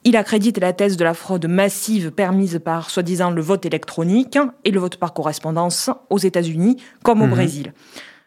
il 0.06 0.16
accrédite 0.16 0.58
la 0.58 0.72
thèse 0.72 0.96
de 0.96 1.02
la 1.02 1.14
fraude 1.14 1.46
massive 1.48 2.12
permise 2.12 2.60
par, 2.64 2.90
soi-disant, 2.90 3.32
le 3.32 3.42
vote 3.42 3.66
électronique 3.66 4.38
et 4.64 4.70
le 4.70 4.78
vote 4.78 4.98
par 4.98 5.12
correspondance 5.12 5.90
aux 6.10 6.18
États-Unis 6.18 6.76
comme 7.02 7.22
au 7.22 7.26
Brésil. 7.26 7.72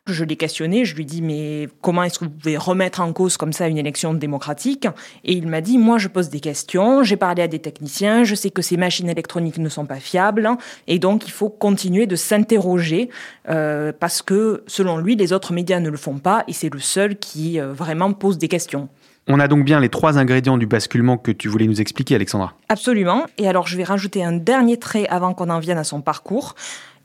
Je 0.05 0.25
l'ai 0.25 0.35
questionné, 0.35 0.83
je 0.83 0.95
lui 0.95 1.05
dis 1.05 1.21
mais 1.21 1.69
comment 1.81 2.03
est-ce 2.03 2.19
que 2.19 2.25
vous 2.25 2.31
pouvez 2.31 2.57
remettre 2.57 2.99
en 2.99 3.13
cause 3.13 3.37
comme 3.37 3.53
ça 3.53 3.69
une 3.69 3.77
élection 3.77 4.13
démocratique? 4.13 4.87
Et 5.23 5.33
il 5.33 5.47
m'a 5.47 5.61
dit 5.61 5.77
moi 5.77 5.97
je 5.99 6.09
pose 6.09 6.29
des 6.29 6.41
questions, 6.41 7.03
j'ai 7.03 7.15
parlé 7.15 7.43
à 7.43 7.47
des 7.47 7.59
techniciens, 7.59 8.25
je 8.25 8.35
sais 8.35 8.49
que 8.49 8.61
ces 8.61 8.75
machines 8.75 9.07
électroniques 9.07 9.59
ne 9.59 9.69
sont 9.69 9.85
pas 9.85 10.01
fiables 10.01 10.49
et 10.87 10.99
donc 10.99 11.27
il 11.27 11.31
faut 11.31 11.49
continuer 11.49 12.07
de 12.07 12.17
s'interroger 12.17 13.09
euh, 13.49 13.93
parce 13.97 14.21
que 14.21 14.63
selon 14.67 14.97
lui 14.97 15.15
les 15.15 15.31
autres 15.31 15.53
médias 15.53 15.79
ne 15.79 15.89
le 15.89 15.97
font 15.97 16.17
pas 16.17 16.43
et 16.49 16.53
c'est 16.53 16.73
le 16.73 16.79
seul 16.79 17.15
qui 17.17 17.59
euh, 17.59 17.71
vraiment 17.71 18.11
pose 18.11 18.37
des 18.37 18.49
questions. 18.49 18.89
On 19.27 19.39
a 19.39 19.47
donc 19.47 19.63
bien 19.63 19.79
les 19.79 19.89
trois 19.89 20.17
ingrédients 20.17 20.57
du 20.57 20.65
basculement 20.65 21.17
que 21.17 21.31
tu 21.31 21.47
voulais 21.47 21.67
nous 21.67 21.81
expliquer, 21.81 22.15
Alexandra. 22.15 22.55
Absolument. 22.69 23.25
Et 23.37 23.47
alors, 23.47 23.67
je 23.67 23.77
vais 23.77 23.83
rajouter 23.83 24.23
un 24.23 24.33
dernier 24.33 24.77
trait 24.77 25.07
avant 25.07 25.33
qu'on 25.33 25.49
en 25.49 25.59
vienne 25.59 25.77
à 25.77 25.83
son 25.83 26.01
parcours. 26.01 26.55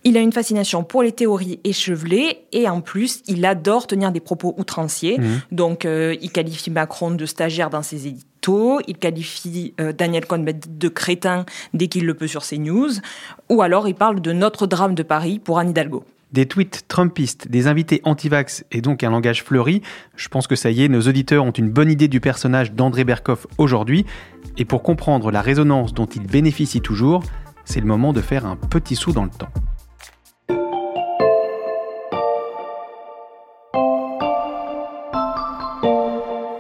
Il 0.06 0.18
a 0.18 0.20
une 0.20 0.32
fascination 0.32 0.84
pour 0.84 1.02
les 1.02 1.12
théories 1.12 1.60
échevelées 1.64 2.44
et 2.52 2.68
en 2.68 2.82
plus, 2.82 3.22
il 3.26 3.44
adore 3.46 3.86
tenir 3.86 4.12
des 4.12 4.20
propos 4.20 4.54
outranciers. 4.58 5.18
Mhm. 5.18 5.40
Donc, 5.50 5.86
euh, 5.86 6.14
il 6.20 6.30
qualifie 6.30 6.70
Macron 6.70 7.10
de 7.10 7.24
stagiaire 7.24 7.70
dans 7.70 7.82
ses 7.82 8.06
éditos, 8.06 8.80
il 8.86 8.98
qualifie 8.98 9.72
euh, 9.80 9.92
Daniel 9.92 10.26
Cohn-Bendit 10.26 10.68
de 10.68 10.88
crétin 10.88 11.46
dès 11.72 11.88
qu'il 11.88 12.04
le 12.04 12.12
peut 12.12 12.26
sur 12.26 12.44
ses 12.44 12.58
news, 12.58 12.90
ou 13.48 13.62
alors 13.62 13.88
il 13.88 13.94
parle 13.94 14.20
de 14.20 14.32
notre 14.32 14.66
drame 14.66 14.94
de 14.94 15.02
Paris 15.02 15.38
pour 15.38 15.58
Anne 15.58 15.70
Hidalgo. 15.70 16.04
Des 16.34 16.46
tweets 16.46 16.88
trumpistes, 16.88 17.46
des 17.46 17.68
invités 17.68 18.00
anti-vax 18.02 18.64
et 18.72 18.80
donc 18.80 19.04
un 19.04 19.10
langage 19.10 19.44
fleuri, 19.44 19.82
je 20.16 20.26
pense 20.26 20.48
que 20.48 20.56
ça 20.56 20.72
y 20.72 20.82
est, 20.82 20.88
nos 20.88 21.02
auditeurs 21.02 21.44
ont 21.44 21.52
une 21.52 21.70
bonne 21.70 21.88
idée 21.88 22.08
du 22.08 22.18
personnage 22.18 22.72
d'André 22.72 23.04
Berkoff 23.04 23.46
aujourd'hui. 23.56 24.04
Et 24.58 24.64
pour 24.64 24.82
comprendre 24.82 25.30
la 25.30 25.40
résonance 25.40 25.94
dont 25.94 26.06
il 26.06 26.26
bénéficie 26.26 26.80
toujours, 26.80 27.22
c'est 27.64 27.78
le 27.78 27.86
moment 27.86 28.12
de 28.12 28.20
faire 28.20 28.46
un 28.46 28.56
petit 28.56 28.96
saut 28.96 29.12
dans 29.12 29.22
le 29.22 29.30
temps. 29.30 29.48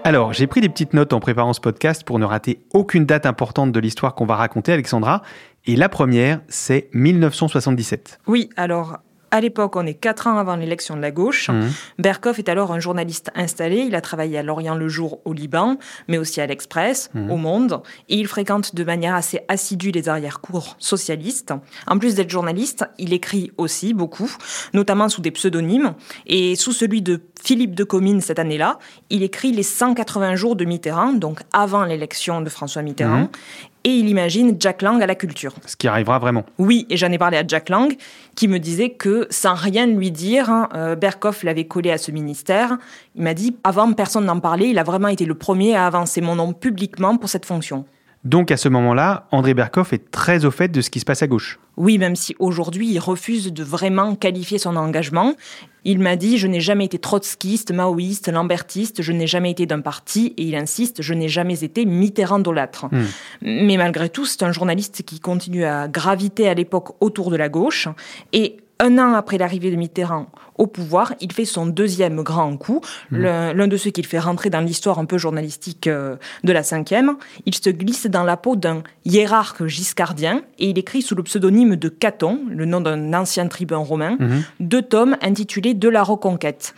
Alors, 0.04 0.32
j'ai 0.32 0.46
pris 0.46 0.60
des 0.60 0.68
petites 0.68 0.94
notes 0.94 1.12
en 1.12 1.18
préparant 1.18 1.52
ce 1.52 1.60
podcast 1.60 2.04
pour 2.04 2.20
ne 2.20 2.24
rater 2.24 2.60
aucune 2.72 3.06
date 3.06 3.26
importante 3.26 3.72
de 3.72 3.80
l'histoire 3.80 4.14
qu'on 4.14 4.26
va 4.26 4.36
raconter, 4.36 4.72
Alexandra. 4.72 5.22
Et 5.66 5.74
la 5.74 5.88
première, 5.88 6.42
c'est 6.46 6.90
1977. 6.92 8.20
Oui, 8.28 8.50
alors 8.56 8.98
à 9.34 9.40
l'époque, 9.40 9.74
on 9.74 9.84
est 9.84 9.94
quatre 9.94 10.28
ans 10.28 10.38
avant 10.38 10.54
l'élection 10.54 10.94
de 10.96 11.00
la 11.02 11.10
gauche. 11.10 11.48
Mhm. 11.50 11.68
Berkoff 11.98 12.38
est 12.38 12.48
alors 12.48 12.72
un 12.72 12.78
journaliste 12.78 13.32
installé. 13.34 13.78
Il 13.78 13.96
a 13.96 14.00
travaillé 14.00 14.38
à 14.38 14.44
Lorient 14.44 14.76
le 14.76 14.88
jour 14.88 15.18
au 15.24 15.32
Liban, 15.32 15.76
mais 16.06 16.18
aussi 16.18 16.40
à 16.40 16.46
l'Express, 16.46 17.10
Mhm. 17.14 17.30
au 17.32 17.36
Monde. 17.36 17.82
Et 18.08 18.14
il 18.16 18.28
fréquente 18.28 18.76
de 18.76 18.84
manière 18.84 19.16
assez 19.16 19.40
assidue 19.48 19.90
les 19.90 20.08
arrière-cours 20.08 20.76
socialistes. 20.78 21.52
En 21.88 21.98
plus 21.98 22.14
d'être 22.14 22.30
journaliste, 22.30 22.84
il 22.96 23.12
écrit 23.12 23.50
aussi 23.58 23.92
beaucoup, 23.92 24.30
notamment 24.72 25.08
sous 25.08 25.20
des 25.20 25.32
pseudonymes. 25.32 25.94
Et 26.26 26.54
sous 26.54 26.70
celui 26.72 27.02
de 27.02 27.20
Philippe 27.42 27.74
de 27.74 27.82
Comines 27.82 28.20
cette 28.20 28.38
année-là, 28.38 28.78
il 29.10 29.24
écrit 29.24 29.50
les 29.50 29.64
180 29.64 30.36
jours 30.36 30.54
de 30.54 30.64
Mitterrand, 30.64 31.12
donc 31.12 31.40
avant 31.52 31.82
l'élection 31.84 32.40
de 32.40 32.48
François 32.48 32.82
Mitterrand. 32.82 33.22
Mhm. 33.22 33.28
Et 33.86 33.90
il 33.90 34.08
imagine 34.08 34.56
Jack 34.58 34.80
Lang 34.80 35.02
à 35.02 35.06
la 35.06 35.14
culture. 35.14 35.52
Ce 35.66 35.76
qui 35.76 35.88
arrivera 35.88 36.18
vraiment. 36.18 36.44
Oui, 36.58 36.86
et 36.88 36.96
j'en 36.96 37.12
ai 37.12 37.18
parlé 37.18 37.36
à 37.36 37.46
Jack 37.46 37.68
Lang, 37.68 37.94
qui 38.34 38.48
me 38.48 38.58
disait 38.58 38.90
que 38.90 39.26
sans 39.28 39.54
rien 39.54 39.86
lui 39.86 40.10
dire, 40.10 40.48
hein, 40.48 40.70
euh, 40.74 40.96
Berkoff 40.96 41.42
l'avait 41.42 41.66
collé 41.66 41.90
à 41.90 41.98
ce 41.98 42.10
ministère. 42.10 42.78
Il 43.14 43.22
m'a 43.22 43.34
dit, 43.34 43.56
avant 43.62 43.92
personne 43.92 44.24
n'en 44.24 44.40
parlait, 44.40 44.70
il 44.70 44.78
a 44.78 44.84
vraiment 44.84 45.08
été 45.08 45.26
le 45.26 45.34
premier 45.34 45.76
à 45.76 45.86
avancer 45.86 46.22
mon 46.22 46.36
nom 46.36 46.54
publiquement 46.54 47.18
pour 47.18 47.28
cette 47.28 47.44
fonction. 47.44 47.84
Donc 48.24 48.50
à 48.50 48.56
ce 48.56 48.68
moment-là, 48.70 49.28
André 49.32 49.52
Berkoff 49.52 49.92
est 49.92 50.10
très 50.10 50.44
au 50.44 50.50
fait 50.50 50.68
de 50.68 50.80
ce 50.80 50.88
qui 50.90 51.00
se 51.00 51.04
passe 51.04 51.22
à 51.22 51.26
gauche. 51.26 51.58
Oui, 51.76 51.98
même 51.98 52.16
si 52.16 52.34
aujourd'hui 52.38 52.88
il 52.88 52.98
refuse 52.98 53.52
de 53.52 53.64
vraiment 53.64 54.14
qualifier 54.14 54.58
son 54.58 54.76
engagement. 54.76 55.34
Il 55.84 55.98
m'a 55.98 56.16
dit 56.16 56.38
Je 56.38 56.46
n'ai 56.46 56.60
jamais 56.60 56.86
été 56.86 56.98
trotskiste, 56.98 57.72
maoïste, 57.72 58.28
lambertiste, 58.28 59.02
je 59.02 59.12
n'ai 59.12 59.26
jamais 59.26 59.50
été 59.50 59.66
d'un 59.66 59.80
parti, 59.80 60.32
et 60.38 60.44
il 60.44 60.56
insiste 60.56 61.02
Je 61.02 61.12
n'ai 61.12 61.28
jamais 61.28 61.62
été 61.62 61.84
mitterrandolâtre. 61.84 62.86
Hmm. 62.86 63.04
Mais 63.42 63.76
malgré 63.76 64.08
tout, 64.08 64.24
c'est 64.24 64.42
un 64.42 64.52
journaliste 64.52 65.02
qui 65.02 65.20
continue 65.20 65.64
à 65.64 65.88
graviter 65.88 66.48
à 66.48 66.54
l'époque 66.54 66.96
autour 67.00 67.30
de 67.30 67.36
la 67.36 67.50
gauche. 67.50 67.88
Et 68.32 68.56
un 68.80 68.98
an 68.98 69.14
après 69.14 69.38
l'arrivée 69.38 69.70
de 69.70 69.76
Mitterrand 69.76 70.26
au 70.56 70.66
pouvoir, 70.66 71.14
il 71.20 71.32
fait 71.32 71.44
son 71.44 71.66
deuxième 71.66 72.22
grand 72.22 72.56
coup, 72.56 72.80
l'un 73.10 73.52
l'un 73.52 73.66
de 73.66 73.76
ceux 73.76 73.90
qu'il 73.90 74.06
fait 74.06 74.18
rentrer 74.18 74.50
dans 74.50 74.60
l'histoire 74.60 74.98
un 74.98 75.04
peu 75.04 75.18
journalistique 75.18 75.86
euh, 75.86 76.16
de 76.44 76.52
la 76.52 76.62
cinquième. 76.62 77.16
Il 77.46 77.54
se 77.54 77.70
glisse 77.70 78.06
dans 78.06 78.22
la 78.22 78.36
peau 78.36 78.54
d'un 78.56 78.82
hiérarque 79.04 79.66
giscardien 79.66 80.42
et 80.58 80.70
il 80.70 80.78
écrit 80.78 81.02
sous 81.02 81.14
le 81.14 81.22
pseudonyme 81.22 81.76
de 81.76 81.88
Caton, 81.88 82.40
le 82.48 82.66
nom 82.66 82.80
d'un 82.80 83.14
ancien 83.14 83.48
tribun 83.48 83.78
romain, 83.78 84.16
deux 84.60 84.82
tomes 84.82 85.16
intitulés 85.22 85.74
De 85.74 85.88
la 85.88 86.02
Reconquête. 86.02 86.74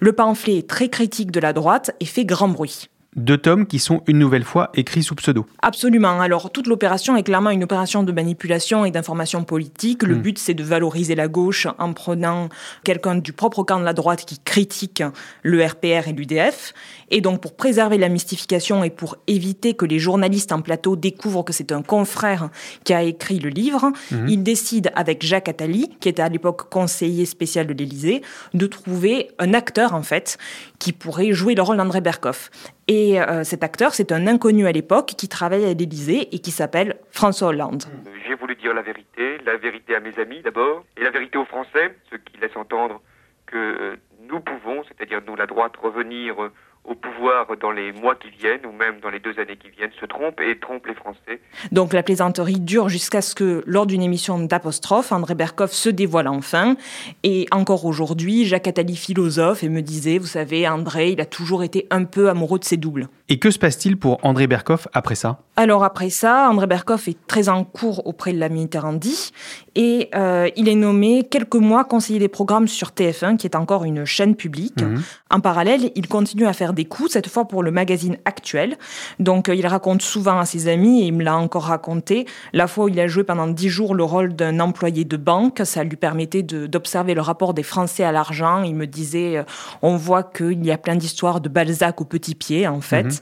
Le 0.00 0.12
pamphlet 0.12 0.58
est 0.58 0.68
très 0.68 0.88
critique 0.88 1.30
de 1.30 1.40
la 1.40 1.52
droite 1.52 1.92
et 2.00 2.06
fait 2.06 2.24
grand 2.24 2.48
bruit. 2.48 2.88
Deux 3.16 3.38
tomes 3.38 3.66
qui 3.66 3.80
sont 3.80 4.02
une 4.06 4.20
nouvelle 4.20 4.44
fois 4.44 4.70
écrits 4.74 5.02
sous 5.02 5.16
pseudo. 5.16 5.44
Absolument. 5.62 6.20
Alors, 6.20 6.52
toute 6.52 6.68
l'opération 6.68 7.16
est 7.16 7.24
clairement 7.24 7.50
une 7.50 7.64
opération 7.64 8.04
de 8.04 8.12
manipulation 8.12 8.84
et 8.84 8.92
d'information 8.92 9.42
politique. 9.42 10.04
Le 10.04 10.14
Mm. 10.14 10.22
but, 10.22 10.38
c'est 10.38 10.54
de 10.54 10.62
valoriser 10.62 11.16
la 11.16 11.26
gauche 11.26 11.66
en 11.78 11.92
prenant 11.92 12.48
quelqu'un 12.84 13.16
du 13.16 13.32
propre 13.32 13.64
camp 13.64 13.80
de 13.80 13.84
la 13.84 13.94
droite 13.94 14.24
qui 14.24 14.38
critique 14.38 15.02
le 15.42 15.64
RPR 15.64 16.06
et 16.06 16.12
l'UDF. 16.12 16.72
Et 17.10 17.20
donc, 17.20 17.40
pour 17.40 17.56
préserver 17.56 17.98
la 17.98 18.08
mystification 18.08 18.84
et 18.84 18.90
pour 18.90 19.16
éviter 19.26 19.74
que 19.74 19.84
les 19.84 19.98
journalistes 19.98 20.52
en 20.52 20.60
plateau 20.62 20.94
découvrent 20.94 21.42
que 21.44 21.52
c'est 21.52 21.72
un 21.72 21.82
confrère 21.82 22.48
qui 22.84 22.94
a 22.94 23.02
écrit 23.02 23.40
le 23.40 23.48
livre, 23.50 23.90
il 24.28 24.44
décide 24.44 24.92
avec 24.94 25.26
Jacques 25.26 25.48
Attali, 25.48 25.90
qui 25.98 26.08
était 26.08 26.22
à 26.22 26.28
l'époque 26.28 26.70
conseiller 26.70 27.26
spécial 27.26 27.66
de 27.66 27.72
l'Élysée, 27.72 28.22
de 28.54 28.66
trouver 28.68 29.32
un 29.40 29.52
acteur, 29.52 29.94
en 29.94 30.02
fait, 30.04 30.38
qui 30.78 30.92
pourrait 30.92 31.32
jouer 31.32 31.56
le 31.56 31.62
rôle 31.62 31.76
d'André 31.78 32.00
Berkoff. 32.00 32.50
Et 32.92 33.20
euh, 33.20 33.44
cet 33.44 33.62
acteur, 33.62 33.94
c'est 33.94 34.10
un 34.10 34.26
inconnu 34.26 34.66
à 34.66 34.72
l'époque 34.72 35.14
qui 35.16 35.28
travaille 35.28 35.64
à 35.64 35.74
l'Élysée 35.74 36.34
et 36.34 36.40
qui 36.40 36.50
s'appelle 36.50 36.96
François 37.12 37.50
Hollande. 37.50 37.84
J'ai 38.26 38.34
voulu 38.34 38.56
dire 38.56 38.74
la 38.74 38.82
vérité, 38.82 39.38
la 39.46 39.56
vérité 39.58 39.94
à 39.94 40.00
mes 40.00 40.18
amis 40.18 40.42
d'abord, 40.42 40.84
et 40.96 41.04
la 41.04 41.10
vérité 41.10 41.38
aux 41.38 41.44
Français, 41.44 41.94
ce 42.10 42.16
qui 42.16 42.36
laisse 42.40 42.56
entendre 42.56 43.00
que 43.46 43.56
euh, 43.56 43.96
nous 44.28 44.40
pouvons, 44.40 44.82
c'est-à-dire 44.88 45.20
nous 45.24 45.36
la 45.36 45.46
droite, 45.46 45.76
revenir 45.76 46.42
euh, 46.42 46.50
au 46.84 46.94
pouvoir 46.94 47.46
dans 47.60 47.70
les 47.70 47.92
mois 47.92 48.14
qui 48.14 48.30
viennent, 48.30 48.64
ou 48.66 48.72
même 48.72 49.00
dans 49.00 49.10
les 49.10 49.20
deux 49.20 49.38
années 49.38 49.56
qui 49.56 49.68
viennent, 49.70 49.90
se 50.00 50.06
trompe 50.06 50.40
et 50.40 50.58
trompe 50.58 50.86
les 50.86 50.94
Français. 50.94 51.40
Donc 51.72 51.92
la 51.92 52.02
plaisanterie 52.02 52.58
dure 52.58 52.88
jusqu'à 52.88 53.20
ce 53.20 53.34
que, 53.34 53.62
lors 53.66 53.86
d'une 53.86 54.02
émission 54.02 54.38
d'apostrophe, 54.38 55.12
André 55.12 55.34
Berkoff 55.34 55.72
se 55.72 55.88
dévoile 55.90 56.28
enfin. 56.28 56.76
Et 57.22 57.46
encore 57.50 57.84
aujourd'hui, 57.84 58.44
Jacques 58.46 58.66
Attali 58.66 58.96
philosophe 58.96 59.62
et 59.62 59.68
me 59.68 59.82
disait, 59.82 60.18
vous 60.18 60.26
savez, 60.26 60.66
André, 60.66 61.10
il 61.10 61.20
a 61.20 61.26
toujours 61.26 61.62
été 61.62 61.86
un 61.90 62.04
peu 62.04 62.28
amoureux 62.28 62.58
de 62.58 62.64
ses 62.64 62.76
doubles. 62.76 63.08
Et 63.28 63.38
que 63.38 63.50
se 63.50 63.58
passe-t-il 63.58 63.96
pour 63.96 64.18
André 64.24 64.46
Berkoff 64.46 64.88
après 64.92 65.14
ça? 65.14 65.40
Alors 65.60 65.84
après 65.84 66.08
ça, 66.08 66.48
André 66.48 66.66
Berkoff 66.66 67.06
est 67.06 67.18
très 67.26 67.50
en 67.50 67.64
cours 67.64 68.06
auprès 68.06 68.32
de 68.32 68.38
la 68.38 68.48
Mitterrandi 68.48 69.30
et 69.74 70.08
euh, 70.14 70.48
il 70.56 70.70
est 70.70 70.74
nommé 70.74 71.22
quelques 71.30 71.54
mois 71.54 71.84
conseiller 71.84 72.18
des 72.18 72.28
programmes 72.28 72.66
sur 72.66 72.92
TF1, 72.92 73.36
qui 73.36 73.46
est 73.46 73.54
encore 73.54 73.84
une 73.84 74.06
chaîne 74.06 74.36
publique. 74.36 74.80
Mhm. 74.80 75.02
En 75.28 75.40
parallèle, 75.40 75.92
il 75.96 76.08
continue 76.08 76.46
à 76.46 76.54
faire 76.54 76.72
des 76.72 76.86
coups, 76.86 77.12
cette 77.12 77.28
fois 77.28 77.46
pour 77.46 77.62
le 77.62 77.72
magazine 77.72 78.16
Actuel. 78.24 78.78
Donc 79.18 79.50
euh, 79.50 79.54
il 79.54 79.66
raconte 79.66 80.00
souvent 80.00 80.38
à 80.38 80.46
ses 80.46 80.66
amis, 80.66 81.02
et 81.02 81.08
il 81.08 81.12
me 81.12 81.22
l'a 81.22 81.36
encore 81.36 81.64
raconté, 81.64 82.24
la 82.54 82.66
fois 82.66 82.86
où 82.86 82.88
il 82.88 82.98
a 82.98 83.06
joué 83.06 83.22
pendant 83.22 83.46
dix 83.46 83.68
jours 83.68 83.94
le 83.94 84.02
rôle 84.02 84.34
d'un 84.34 84.60
employé 84.60 85.04
de 85.04 85.18
banque, 85.18 85.60
ça 85.64 85.84
lui 85.84 85.96
permettait 85.96 86.42
d'observer 86.42 87.12
le 87.12 87.20
rapport 87.20 87.52
des 87.52 87.64
Français 87.64 88.02
à 88.02 88.12
l'argent. 88.12 88.62
Il 88.62 88.76
me 88.76 88.86
disait, 88.86 89.36
euh, 89.36 89.42
on 89.82 89.96
voit 89.96 90.22
qu'il 90.22 90.64
y 90.64 90.70
a 90.70 90.78
plein 90.78 90.96
d'histoires 90.96 91.42
de 91.42 91.50
Balzac 91.50 92.00
au 92.00 92.06
petit 92.06 92.34
pied, 92.34 92.66
en 92.66 92.80
fait. 92.80 93.04
Mhm. 93.04 93.18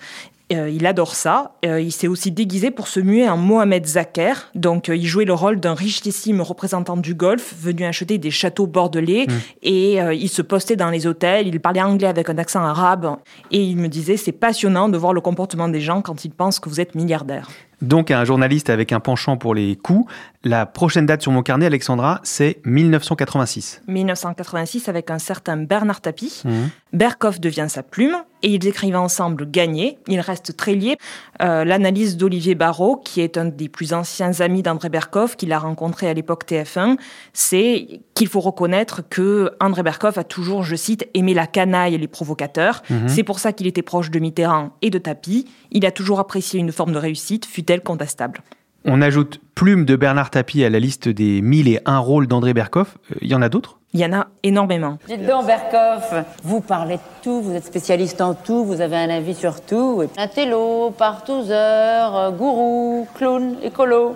Euh, 0.53 0.71
il 0.71 0.87
adore 0.87 1.15
ça. 1.15 1.53
Euh, 1.65 1.81
il 1.81 1.93
s'est 1.93 2.09
aussi 2.09 2.33
déguisé 2.33 2.71
pour 2.71 2.89
se 2.89 3.01
muer 3.01 3.29
en 3.29 3.37
Mohamed 3.37 3.85
Zaker. 3.85 4.51
Donc, 4.55 4.89
euh, 4.89 4.97
il 4.97 5.07
jouait 5.07 5.27
le 5.27 5.35
rôle 5.35 5.61
d'un 5.61 5.75
richissime 5.75 6.41
représentant 6.41 6.97
du 6.97 7.15
Golfe 7.15 7.55
venu 7.61 7.85
acheter 7.85 8.19
des 8.19 8.31
châteaux 8.31 8.67
bordelais. 8.67 9.27
Et 9.63 10.01
euh, 10.01 10.15
il 10.15 10.29
se 10.29 10.41
postait 10.41 10.77
dans 10.77 10.91
les 10.91 11.07
hôtels. 11.07 11.47
Il 11.47 11.61
parlait 11.61 11.83
anglais 11.83 12.09
avec 12.09 12.31
un 12.31 12.39
accent 12.39 12.63
arabe. 12.63 13.17
Et 13.51 13.63
il 13.63 13.77
me 13.77 13.89
disait 13.89 14.17
c'est 14.17 14.33
passionnant 14.33 14.89
de 14.89 14.97
voir 14.97 15.13
le 15.13 15.21
comportement 15.21 15.69
des 15.69 15.81
gens 15.81 16.01
quand 16.01 16.25
ils 16.25 16.31
pensent 16.31 16.61
que 16.61 16.69
vous 16.69 16.81
êtes 16.81 16.95
milliardaire. 16.95 17.49
Donc 17.83 18.11
un 18.11 18.25
journaliste 18.25 18.71
avec 18.71 18.93
un 18.93 19.01
penchant 19.01 19.37
pour 19.37 19.55
les 19.55 19.77
coups. 19.77 20.11
La 20.45 20.67
prochaine 20.67 21.05
date 21.05 21.23
sur 21.23 21.33
mon 21.33 21.43
carnet, 21.43 21.67
Alexandra, 21.67 22.21
c'est 22.23 22.61
1986. 22.65 23.83
1986 23.89 24.89
avec 24.89 25.11
un 25.11 25.19
certain 25.19 25.57
Bernard 25.57 26.01
Tapie. 26.01 26.43
Mhm. 26.45 26.71
Berkoff 26.93 27.41
devient 27.41 27.67
sa 27.69 27.83
plume 27.83 28.17
et 28.43 28.55
ils 28.55 28.67
écrivent 28.67 28.97
ensemble 28.97 29.51
Gagné. 29.51 29.99
Ils 30.07 30.21
restent 30.21 30.57
très 30.57 30.75
liés. 30.75 30.97
Euh, 31.43 31.65
L'analyse 31.65 32.17
d'Olivier 32.17 32.55
Barrault, 32.55 32.97
qui 32.97 33.21
est 33.21 33.37
un 33.37 33.47
des 33.47 33.69
plus 33.69 33.93
anciens 33.93 34.41
amis 34.41 34.63
d'André 34.63 34.89
Berkoff, 34.89 35.37
qu'il 35.37 35.53
a 35.53 35.59
rencontré 35.59 36.09
à 36.09 36.15
l'époque 36.15 36.45
TF1, 36.47 36.97
c'est 37.33 38.01
qu'il 38.15 38.29
faut 38.29 38.41
reconnaître 38.41 39.03
que 39.09 39.53
André 39.61 39.83
Berkoff 39.83 40.19
a 40.19 40.25
toujours, 40.25 40.63
je 40.63 40.77
cite, 40.77 41.09
aimé 41.15 41.35
la 41.35 41.47
canaille 41.47 41.97
et 41.97 41.99
les 41.99 42.09
provocateurs. 42.09 42.83
C'est 43.07 43.25
pour 43.25 43.39
ça 43.39 43.53
qu'il 43.53 43.67
était 43.67 43.83
proche 43.83 44.11
de 44.11 44.19
Mitterrand 44.19 44.71
et 44.83 44.91
de 44.91 44.99
Tapie. 44.99 45.47
Il 45.71 45.85
a 45.85 45.91
toujours 45.91 46.21
apprécié 46.21 46.59
une 46.61 46.73
forme 46.73 46.93
de 46.93 46.99
réussite, 46.99 47.45
contestable. 47.77 48.41
On 48.85 49.03
ajoute 49.03 49.41
Plume 49.55 49.85
de 49.85 49.97
Bernard 49.97 50.31
Tapie 50.31 50.65
à 50.65 50.71
la 50.71 50.79
liste 50.79 51.09
des 51.09 51.43
1000 51.43 51.69
et 51.69 51.81
un 51.85 51.99
rôles 51.99 52.27
d'André 52.27 52.55
Berkoff. 52.55 52.97
Euh, 53.11 53.17
Il 53.23 53.29
y 53.29 53.35
en 53.35 53.43
a 53.43 53.49
d'autres? 53.49 53.79
Il 53.93 54.01
y 54.01 54.05
en 54.05 54.13
a 54.13 54.27
énormément. 54.43 54.99
Dites 55.09 55.27
donc, 55.27 55.47
Berkoff, 55.47 56.15
vous 56.45 56.61
parlez 56.61 56.97
de 56.97 57.01
tout, 57.23 57.41
vous 57.41 57.53
êtes 57.55 57.65
spécialiste 57.65 58.21
en 58.21 58.35
tout, 58.35 58.65
vous 58.65 58.81
avez 58.81 58.97
un 58.97 59.11
avis 59.11 59.35
sur 59.35 59.63
tout. 59.63 60.03
Et... 60.03 60.21
Intello, 60.21 60.91
partouzeur, 60.91 62.17
euh, 62.17 62.31
gourou, 62.31 63.09
clown, 63.15 63.57
écolo. 63.63 64.15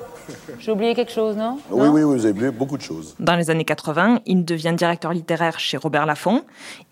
J'ai 0.58 0.70
oublié 0.72 0.94
quelque 0.94 1.12
chose, 1.12 1.36
non? 1.36 1.58
Oui, 1.70 1.88
oui, 1.88 2.02
vous 2.02 2.24
avez 2.24 2.30
oublié 2.30 2.50
beaucoup 2.50 2.76
de 2.76 2.82
choses. 2.82 3.14
Dans 3.18 3.36
les 3.36 3.50
années 3.50 3.64
80, 3.64 4.20
il 4.26 4.44
devient 4.44 4.74
directeur 4.76 5.12
littéraire 5.12 5.58
chez 5.58 5.76
Robert 5.76 6.06
Laffont. 6.06 6.44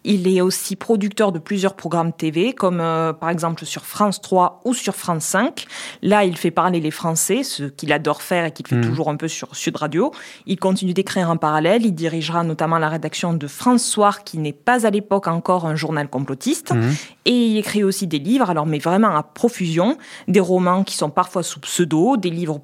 Il 0.05 0.27
est 0.29 0.41
aussi 0.41 0.77
producteur 0.77 1.31
de 1.33 1.39
plusieurs 1.39 1.75
programmes 1.75 2.13
TV, 2.13 2.53
comme 2.55 2.81
euh, 2.81 3.13
par 3.13 3.31
exemple 3.31 3.65
sur 3.65 3.85
France 3.85 4.21
3 4.21 4.61
ou 4.65 4.75
sur 4.75 4.95
France 4.95 5.25
5. 5.25 5.67
Là, 6.03 6.25
il 6.25 6.37
fait 6.37 6.51
parler 6.51 6.81
les 6.81 6.91
Français, 6.91 7.43
ce 7.43 7.65
qu'il 7.65 7.93
adore 7.93 8.23
faire 8.23 8.45
et 8.47 8.51
qu'il 8.53 8.67
fait 8.67 8.77
Mhm. 8.77 8.89
toujours 8.89 9.11
un 9.11 9.17
peu 9.17 9.29
sur 9.29 9.55
Sud 9.55 9.77
Radio. 9.77 10.13
Il 10.47 10.59
continue 10.59 10.93
d'écrire 10.95 11.31
en 11.31 11.37
parallèle. 11.37 11.85
Il 11.85 11.93
dirigera 11.95 12.43
notamment 12.45 12.79
la 12.79 12.89
rédaction 12.89 13.35
de 13.35 13.47
France 13.47 13.83
Soir, 13.85 14.25
qui 14.25 14.39
n'est 14.39 14.53
pas 14.53 14.87
à 14.87 14.91
l'époque 14.91 15.27
encore 15.29 15.67
un 15.67 15.75
journal 15.77 16.09
complotiste. 16.09 16.73
Mhm. 16.73 16.95
Et 17.27 17.47
il 17.49 17.57
écrit 17.59 17.85
aussi 17.85 18.07
des 18.07 18.19
livres, 18.19 18.49
alors 18.51 18.67
mais 18.67 18.79
vraiment 18.79 19.15
à 19.15 19.23
profusion, 19.23 19.99
des 20.29 20.41
romans 20.41 20.83
qui 20.85 20.97
sont 20.97 21.11
parfois 21.11 21.43
sous 21.43 21.61
pseudo, 21.61 22.17
des 22.17 22.31
livres 22.31 22.59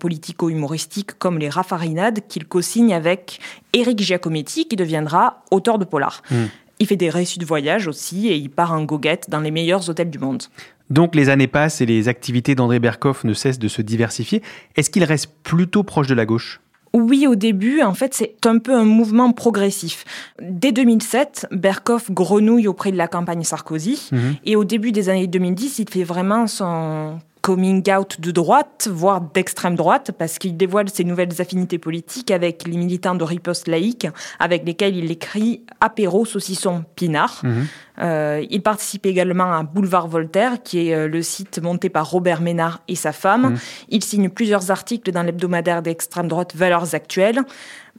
politico-humoristiques 0.57 1.19
comme 1.19 1.39
les 1.39 1.49
Raffarinades 1.49 2.21
qu'il 2.29 2.47
co-signe 2.47 2.95
avec 2.95 3.41
Éric 3.73 4.01
Giacometti 4.01 4.67
qui 4.67 4.77
deviendra 4.77 5.43
auteur 5.51 5.79
de 5.79 5.85
polar. 5.85 6.23
Mhm. 6.31 6.49
Il 6.79 6.87
fait 6.87 6.97
des 6.97 7.11
récits 7.11 7.39
de 7.39 7.47
voyage 7.47 7.89
aussi 7.89 8.29
et 8.29 8.37
il 8.37 8.51
part 8.51 8.73
en 8.73 8.85
goguette 8.85 9.31
dans 9.31 9.41
les 9.41 9.51
meilleurs 9.51 9.89
hôtels 9.89 10.11
du 10.11 10.19
monde. 10.19 10.43
Donc 10.91 11.15
les 11.15 11.29
années 11.29 11.47
passent 11.47 11.81
et 11.81 11.87
les 11.87 12.09
activités 12.09 12.55
d'André 12.55 12.79
Berkoff 12.79 13.25
ne 13.25 13.33
cessent 13.33 13.59
de 13.59 13.69
se 13.69 13.83
diversifier. 13.83 14.43
Est-ce 14.77 14.91
qu'il 14.91 15.05
reste 15.05 15.33
plutôt 15.43 15.83
proche 15.83 16.07
de 16.07 16.15
la 16.15 16.27
gauche? 16.27 16.61
Oui, 16.93 17.27
au 17.27 17.35
début, 17.35 17.83
en 17.83 17.93
fait, 17.93 18.15
c'est 18.15 18.47
un 18.47 18.59
peu 18.59 18.75
un 18.75 18.85
mouvement 18.85 19.33
progressif. 19.33 20.05
Dès 20.41 20.73
2007, 20.73 21.49
Berkoff 21.51 22.11
grenouille 22.11 22.69
auprès 22.69 22.91
de 22.91 22.97
la 22.97 23.07
campagne 23.09 23.43
Sarkozy. 23.43 24.09
Mhm. 24.13 24.37
Et 24.45 24.57
au 24.57 24.65
début 24.65 24.93
des 24.93 25.09
années 25.09 25.27
2010, 25.27 25.79
il 25.81 25.91
fait 25.91 26.05
vraiment 26.05 26.47
son 26.47 27.19
coming 27.47 27.89
out 27.93 28.21
de 28.21 28.33
droite, 28.33 28.89
voire 28.91 29.21
d'extrême 29.21 29.77
droite, 29.77 30.11
parce 30.19 30.37
qu'il 30.41 30.57
dévoile 30.57 30.89
ses 30.89 31.05
nouvelles 31.05 31.41
affinités 31.41 31.79
politiques 31.79 32.33
avec 32.33 32.67
les 32.67 32.77
militants 32.77 33.15
de 33.15 33.23
riposte 33.23 33.69
laïque, 33.69 34.09
avec 34.41 34.67
lesquels 34.67 34.97
il 34.97 35.13
écrit 35.13 35.63
Apéro, 35.81 36.25
saucisson, 36.25 36.85
pinard. 36.97 37.43
Mhm. 37.45 37.67
Euh, 38.01 38.45
il 38.51 38.63
participe 38.63 39.07
également 39.07 39.53
à 39.53 39.63
Boulevard 39.63 40.09
Voltaire, 40.09 40.61
qui 40.65 40.89
est 40.89 40.95
euh, 40.95 41.07
le 41.07 41.23
site 41.23 41.63
monté 41.63 41.89
par 41.89 42.11
Robert 42.11 42.41
Ménard 42.41 42.81
et 42.89 42.97
sa 42.97 43.13
femme. 43.13 43.51
Mhm. 43.51 43.59
Il 43.91 44.03
signe 44.03 44.29
plusieurs 44.29 44.73
articles 44.73 45.13
dans 45.13 45.23
l'hebdomadaire 45.23 45.83
d'extrême 45.83 46.27
droite 46.27 46.57
Valeurs 46.57 46.97
Actuelles, 46.97 47.43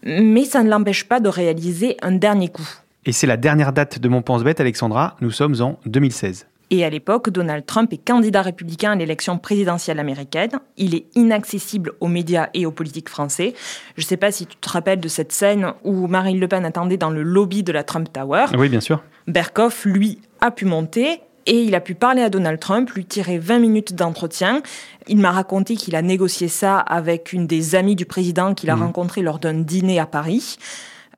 mais 0.04 0.44
ça 0.44 0.62
ne 0.62 0.70
l'empêche 0.70 1.06
pas 1.06 1.22
de 1.22 1.30
réaliser 1.30 1.96
un 2.01 2.12
dernier 2.12 2.50
coup. 2.50 2.68
Et 3.06 3.13
c'est 3.13 3.27
la 3.27 3.38
dernière 3.38 3.72
date 3.72 4.00
de 4.00 4.10
mon 4.10 4.22
pense-bête, 4.22 4.60
Alexandra. 4.60 5.16
Nous 5.22 5.32
sommes 5.32 5.56
en 5.62 5.80
2016. 5.86 6.48
Et 6.69 6.83
à 6.83 6.89
l'époque, 6.89 7.29
Donald 7.29 7.65
Trump 7.65 7.93
est 7.93 7.97
candidat 8.05 8.41
républicain 8.41 8.91
à 8.91 8.95
l'élection 8.95 9.38
présidentielle 9.38 10.00
américaine. 10.00 10.51
Il 10.75 10.95
est 10.95 11.05
inaccessible 11.15 11.93
aux 12.01 12.07
médias 12.09 12.50
et 12.53 12.65
aux 12.65 12.71
politiques 12.71 13.07
français. 13.09 13.53
Je 13.95 14.03
ne 14.03 14.07
sais 14.07 14.17
pas 14.17 14.31
si 14.31 14.45
tu 14.45 14.57
te 14.57 14.69
rappelles 14.69 15.00
de 15.00 15.07
cette 15.07 15.31
scène 15.31 15.74
où 15.86 16.07
Marine 16.07 16.39
Le 16.39 16.47
Pen 16.47 16.65
attendait 16.65 16.97
dans 16.97 17.09
le 17.09 17.24
lobby 17.24 17.63
de 17.63 17.71
la 17.71 17.83
Trump 17.83 18.12
Tower. 18.12 18.47
Oui, 18.57 18.67
bien 18.67 18.81
sûr. 18.81 19.01
Berkoff, 19.27 19.86
lui, 19.86 20.19
a 20.41 20.51
pu 20.51 20.65
monter 20.65 21.21
et 21.45 21.62
il 21.63 21.74
a 21.75 21.79
pu 21.79 21.95
parler 21.95 22.21
à 22.21 22.29
Donald 22.29 22.59
Trump, 22.59 22.89
lui 22.91 23.05
tirer 23.05 23.38
20 23.38 23.59
minutes 23.59 23.95
d'entretien. 23.95 24.62
Il 25.07 25.19
m'a 25.19 25.31
raconté 25.31 25.77
qu'il 25.77 25.95
a 25.95 26.01
négocié 26.01 26.50
ça 26.50 26.77
avec 26.79 27.31
une 27.31 27.47
des 27.47 27.75
amies 27.75 27.95
du 27.95 28.05
président 28.05 28.53
qu'il 28.53 28.69
a 28.69 28.75
Mhm. 28.75 28.83
rencontré 28.83 29.21
lors 29.21 29.39
d'un 29.39 29.53
dîner 29.53 30.00
à 30.01 30.05
Paris. 30.05 30.57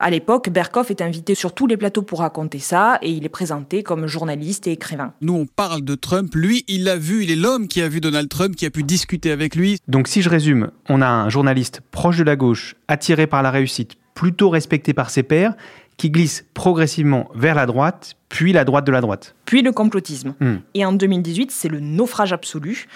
À 0.01 0.09
l'époque, 0.09 0.49
Berkoff 0.49 0.91
est 0.91 1.01
invité 1.01 1.35
sur 1.35 1.53
tous 1.53 1.67
les 1.67 1.75
plateaux 1.75 2.03
pour 2.03 2.19
raconter 2.19 2.59
ça 2.59 2.99
et 3.01 3.11
il 3.11 3.25
est 3.25 3.29
présenté 3.29 3.83
comme 3.83 4.07
journaliste 4.07 4.65
et 4.65 4.71
écrivain. 4.71 5.13
Nous, 5.19 5.33
on 5.33 5.45
parle 5.45 5.81
de 5.81 5.93
Trump. 5.95 6.33
Lui, 6.35 6.63
il 6.69 6.85
l'a 6.85 6.95
vu. 6.95 7.21
Il 7.23 7.31
est 7.31 7.35
l'homme 7.35 7.67
qui 7.67 7.81
a 7.81 7.89
vu 7.89 7.99
Donald 7.99 8.29
Trump, 8.29 8.55
qui 8.55 8.65
a 8.65 8.69
pu 8.69 8.83
discuter 8.83 9.29
avec 9.29 9.57
lui. 9.57 9.77
Donc 9.89 10.07
si 10.07 10.21
je 10.21 10.29
résume, 10.29 10.71
on 10.87 11.01
a 11.01 11.07
un 11.07 11.27
journaliste 11.27 11.81
proche 11.91 12.17
de 12.17 12.23
la 12.23 12.37
gauche, 12.37 12.77
attiré 12.87 13.27
par 13.27 13.43
la 13.43 13.51
réussite, 13.51 13.97
plutôt 14.13 14.49
respecté 14.49 14.93
par 14.93 15.09
ses 15.09 15.23
pairs, 15.23 15.53
qui 15.97 16.09
glisse 16.09 16.45
progressivement 16.53 17.29
vers 17.35 17.55
la 17.55 17.65
droite, 17.65 18.15
puis 18.29 18.53
la 18.53 18.63
droite 18.63 18.87
de 18.87 18.93
la 18.93 19.01
droite. 19.01 19.35
Puis 19.43 19.61
le 19.63 19.73
complotisme. 19.73 20.33
Hmm. 20.39 20.59
Et 20.75 20.85
en 20.85 20.93
2018, 20.93 21.51
c'est 21.51 21.67
le 21.67 21.81
naufrage 21.81 22.31
absolu. 22.31 22.87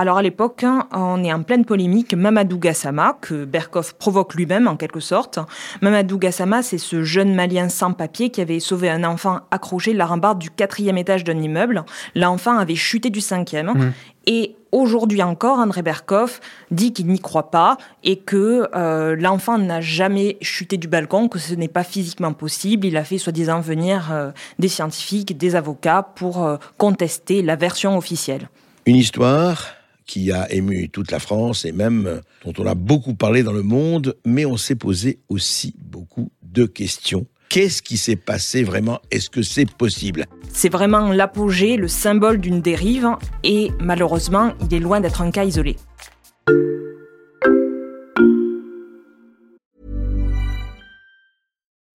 Alors 0.00 0.16
à 0.16 0.22
l'époque, 0.22 0.64
hein, 0.64 0.88
on 0.94 1.22
est 1.22 1.30
en 1.30 1.42
pleine 1.42 1.66
polémique. 1.66 2.14
Mamadou 2.14 2.56
Gassama, 2.56 3.18
que 3.20 3.44
Berkoff 3.44 3.92
provoque 3.92 4.32
lui-même 4.32 4.66
en 4.66 4.76
quelque 4.76 4.98
sorte. 4.98 5.38
Mamadou 5.82 6.16
Gassama, 6.16 6.62
c'est 6.62 6.78
ce 6.78 7.02
jeune 7.02 7.34
Malien 7.34 7.68
sans 7.68 7.92
papier 7.92 8.30
qui 8.30 8.40
avait 8.40 8.60
sauvé 8.60 8.88
un 8.88 9.04
enfant 9.04 9.40
accroché 9.50 9.92
de 9.92 9.98
la 9.98 10.06
rambarde 10.06 10.38
du 10.38 10.48
quatrième 10.48 10.96
étage 10.96 11.22
d'un 11.22 11.38
immeuble. 11.38 11.84
L'enfant 12.14 12.56
avait 12.56 12.76
chuté 12.76 13.10
du 13.10 13.20
cinquième. 13.20 13.66
Mmh. 13.66 13.92
Et 14.24 14.56
aujourd'hui 14.72 15.22
encore, 15.22 15.58
André 15.58 15.82
Berkoff 15.82 16.40
dit 16.70 16.94
qu'il 16.94 17.08
n'y 17.08 17.20
croit 17.20 17.50
pas 17.50 17.76
et 18.02 18.16
que 18.16 18.70
euh, 18.74 19.14
l'enfant 19.16 19.58
n'a 19.58 19.82
jamais 19.82 20.38
chuté 20.40 20.78
du 20.78 20.88
balcon, 20.88 21.28
que 21.28 21.38
ce 21.38 21.52
n'est 21.52 21.68
pas 21.68 21.84
physiquement 21.84 22.32
possible. 22.32 22.86
Il 22.86 22.96
a 22.96 23.04
fait 23.04 23.18
soi-disant 23.18 23.60
venir 23.60 24.08
euh, 24.12 24.30
des 24.58 24.68
scientifiques, 24.68 25.36
des 25.36 25.56
avocats 25.56 26.08
pour 26.14 26.42
euh, 26.42 26.56
contester 26.78 27.42
la 27.42 27.56
version 27.56 27.98
officielle. 27.98 28.48
Une 28.86 28.96
histoire 28.96 29.74
qui 30.10 30.32
a 30.32 30.52
ému 30.52 30.88
toute 30.88 31.12
la 31.12 31.20
France 31.20 31.64
et 31.64 31.70
même 31.70 32.06
euh, 32.08 32.20
dont 32.44 32.52
on 32.58 32.66
a 32.66 32.74
beaucoup 32.74 33.14
parlé 33.14 33.44
dans 33.44 33.52
le 33.52 33.62
monde, 33.62 34.16
mais 34.26 34.44
on 34.44 34.56
s'est 34.56 34.74
posé 34.74 35.20
aussi 35.28 35.72
beaucoup 35.78 36.32
de 36.42 36.66
questions. 36.66 37.26
Qu'est-ce 37.48 37.80
qui 37.80 37.96
s'est 37.96 38.16
passé 38.16 38.64
vraiment? 38.64 38.98
Est-ce 39.12 39.30
que 39.30 39.42
c'est 39.42 39.70
possible? 39.70 40.26
C'est 40.52 40.68
vraiment 40.68 41.12
l'apogée, 41.12 41.76
le 41.76 41.86
symbole 41.86 42.40
d'une 42.40 42.60
dérive 42.60 43.08
et 43.44 43.70
malheureusement, 43.78 44.52
il 44.60 44.74
est 44.74 44.80
loin 44.80 45.00
d'être 45.00 45.22
un 45.22 45.30
cas 45.30 45.44
isolé. 45.44 45.76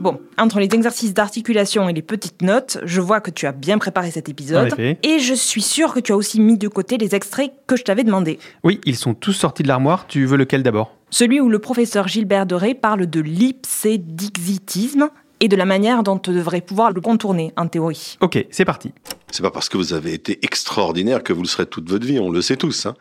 Bon, 0.00 0.20
entre 0.38 0.60
les 0.60 0.68
exercices 0.72 1.12
d'articulation 1.12 1.88
et 1.88 1.92
les 1.92 2.02
petites 2.02 2.42
notes, 2.42 2.78
je 2.84 3.00
vois 3.00 3.20
que 3.20 3.32
tu 3.32 3.46
as 3.46 3.52
bien 3.52 3.78
préparé 3.78 4.12
cet 4.12 4.28
épisode. 4.28 4.72
En 4.72 4.76
effet. 4.76 4.98
Et 5.02 5.18
je 5.18 5.34
suis 5.34 5.60
sûre 5.62 5.92
que 5.92 5.98
tu 5.98 6.12
as 6.12 6.16
aussi 6.16 6.40
mis 6.40 6.56
de 6.56 6.68
côté 6.68 6.98
les 6.98 7.16
extraits 7.16 7.50
que 7.66 7.76
je 7.76 7.82
t'avais 7.82 8.04
demandé. 8.04 8.38
Oui, 8.62 8.80
ils 8.84 8.96
sont 8.96 9.14
tous 9.14 9.32
sortis 9.32 9.64
de 9.64 9.68
l'armoire. 9.68 10.06
Tu 10.06 10.24
veux 10.24 10.36
lequel 10.36 10.62
d'abord? 10.62 10.94
Celui 11.10 11.40
où 11.40 11.48
le 11.48 11.58
professeur 11.58 12.06
Gilbert 12.06 12.46
Doré 12.46 12.74
parle 12.74 13.06
de 13.06 13.20
l'ipsédixitisme 13.20 15.08
et 15.40 15.48
de 15.48 15.56
la 15.56 15.64
manière 15.64 16.02
dont 16.02 16.20
on 16.26 16.32
devrait 16.32 16.60
pouvoir 16.60 16.92
le 16.92 17.00
contourner 17.00 17.52
en 17.56 17.66
théorie. 17.66 18.18
Ok, 18.20 18.44
c'est 18.50 18.64
parti. 18.64 18.92
C'est 19.30 19.42
pas 19.42 19.50
parce 19.50 19.68
que 19.68 19.76
vous 19.76 19.94
avez 19.94 20.12
été 20.12 20.38
extraordinaire 20.44 21.22
que 21.22 21.32
vous 21.32 21.42
le 21.42 21.48
serez 21.48 21.66
toute 21.66 21.88
votre 21.88 22.06
vie, 22.06 22.18
on 22.20 22.30
le 22.30 22.42
sait 22.42 22.56
tous. 22.56 22.86
hein. 22.86 22.94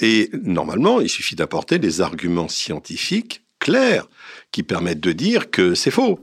Et 0.00 0.30
normalement, 0.44 1.00
il 1.00 1.08
suffit 1.08 1.34
d'apporter 1.36 1.78
des 1.78 2.00
arguments 2.00 2.48
scientifiques 2.48 3.42
clairs 3.60 4.08
qui 4.52 4.62
permettent 4.62 5.00
de 5.00 5.12
dire 5.12 5.50
que 5.50 5.74
c'est 5.74 5.90
faux. 5.92 6.20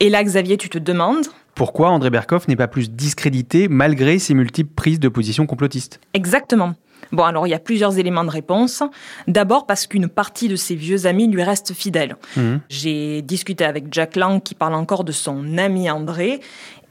Et 0.00 0.10
là, 0.10 0.22
Xavier, 0.22 0.56
tu 0.56 0.68
te 0.68 0.78
demandes 0.78 1.26
Pourquoi 1.54 1.90
André 1.90 2.10
Berkoff 2.10 2.46
n'est 2.46 2.56
pas 2.56 2.68
plus 2.68 2.90
discrédité 2.90 3.66
malgré 3.68 4.18
ses 4.18 4.34
multiples 4.34 4.72
prises 4.74 5.00
de 5.00 5.08
position 5.08 5.46
complotistes 5.46 6.00
Exactement. 6.14 6.74
Bon, 7.10 7.24
alors 7.24 7.46
il 7.46 7.50
y 7.50 7.54
a 7.54 7.58
plusieurs 7.58 7.98
éléments 7.98 8.24
de 8.24 8.30
réponse. 8.30 8.82
D'abord 9.26 9.66
parce 9.66 9.86
qu'une 9.86 10.08
partie 10.08 10.48
de 10.48 10.56
ses 10.56 10.74
vieux 10.74 11.06
amis 11.06 11.26
lui 11.26 11.42
reste 11.42 11.72
fidèle. 11.72 12.16
Mhm. 12.36 12.60
J'ai 12.68 13.22
discuté 13.22 13.64
avec 13.64 13.86
Jack 13.92 14.16
Lang 14.16 14.42
qui 14.42 14.54
parle 14.54 14.74
encore 14.74 15.04
de 15.04 15.12
son 15.12 15.58
ami 15.58 15.90
André 15.90 16.40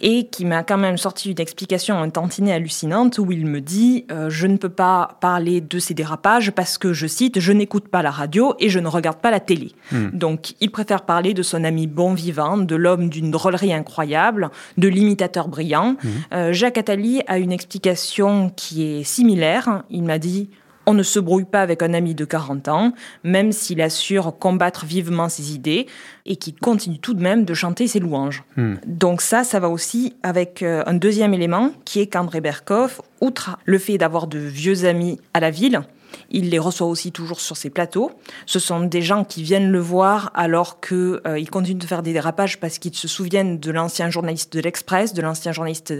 et 0.02 0.28
qui 0.28 0.46
m'a 0.46 0.64
quand 0.64 0.78
même 0.78 0.98
sorti 0.98 1.32
une 1.32 1.40
explication 1.40 1.98
un 1.98 2.10
tantinet 2.10 2.54
hallucinante 2.54 3.18
où 3.18 3.32
il 3.32 3.46
me 3.46 3.62
dit 3.62 4.06
euh, 4.12 4.30
je 4.30 4.48
ne 4.48 4.58
peux 4.58 4.70
pas 4.70 5.18
parler 5.22 5.62
de 5.62 5.80
ces 5.80 5.94
dérapages 5.94 6.52
parce 6.52 6.78
que, 6.78 6.94
je 6.94 7.08
cite, 7.08 7.40
je 7.40 7.52
n'écoute 7.52 7.88
pas 7.88 8.02
la 8.02 8.12
radio 8.12 8.54
et 8.60 8.70
je 8.70 8.80
ne 8.80 8.88
regarde 8.88 9.18
pas 9.18 9.32
la 9.32 9.40
télé. 9.40 9.72
Hmm. 9.92 10.10
Donc 10.14 10.54
il 10.62 10.72
préfère 10.72 11.02
parler 11.02 11.34
de 11.34 11.44
son 11.44 11.64
ami 11.64 11.88
bon 11.88 12.14
vivant, 12.14 12.58
de 12.58 12.76
l'homme 12.76 13.10
d'une 13.10 13.32
drôlerie 13.32 13.74
incroyable, 13.74 14.50
de 14.78 14.88
l'imitateur 14.88 15.48
brillant. 15.48 15.96
Mhm. 16.04 16.12
Euh, 16.34 16.54
Jacques 16.54 16.78
Attali 16.78 17.22
a 17.28 17.38
une 17.38 17.52
explication 17.52 18.52
qui 18.56 18.84
est 18.84 19.04
similaire. 19.04 19.84
Il 19.90 20.04
m'a 20.04 20.20
dit 20.20 20.50
On 20.90 20.94
ne 20.94 21.04
se 21.04 21.20
brouille 21.20 21.46
pas 21.46 21.62
avec 21.62 21.84
un 21.84 21.94
ami 21.94 22.16
de 22.16 22.24
40 22.24 22.70
ans, 22.70 22.94
même 23.26 23.52
s'il 23.52 23.82
assure 23.82 24.38
combattre 24.40 24.86
vivement 24.86 25.28
ses 25.28 25.54
idées 25.54 25.86
et 26.26 26.38
qu'il 26.38 26.56
continue 26.56 26.98
tout 26.98 27.14
de 27.14 27.22
même 27.22 27.44
de 27.44 27.54
chanter 27.54 27.88
ses 27.88 28.00
louanges. 28.00 28.44
Hmm. 28.56 28.76
Donc 28.86 29.22
ça, 29.22 29.44
ça 29.44 29.60
va 29.60 29.68
aussi 29.68 30.16
avec 30.24 30.64
euh, 30.64 30.84
un 30.86 30.94
deuxième 30.94 31.34
élément 31.34 31.74
qui 31.84 32.00
est 32.00 32.08
qu'André 32.08 32.40
Berkoff, 32.40 33.02
outre 33.20 33.58
le 33.66 33.78
fait 33.78 33.98
d'avoir 33.98 34.28
de 34.28 34.40
vieux 34.40 34.86
amis 34.86 35.20
à 35.34 35.42
la 35.42 35.52
ville, 35.52 35.82
il 36.30 36.50
les 36.50 36.60
reçoit 36.60 36.88
aussi 36.88 37.12
toujours 37.12 37.40
sur 37.40 37.58
ses 37.58 37.70
plateaux. 37.70 38.12
Ce 38.46 38.60
sont 38.60 38.82
des 38.82 39.02
gens 39.02 39.24
qui 39.24 39.44
viennent 39.44 39.72
le 39.72 39.80
voir 39.80 40.32
alors 40.34 40.80
qu'ils 40.80 41.20
euh, 41.26 41.44
continuent 41.52 41.78
de 41.78 41.86
faire 41.86 42.04
des 42.04 42.14
dérapages 42.14 42.60
parce 42.60 42.80
qu'ils 42.80 42.96
se 42.96 43.08
souviennent 43.08 43.60
de 43.60 43.72
l'ancien 43.72 44.10
journaliste 44.10 44.54
de 44.54 44.60
l'Express, 44.62 45.14
de 45.14 45.22
l'ancien 45.22 45.52
journaliste 45.52 45.94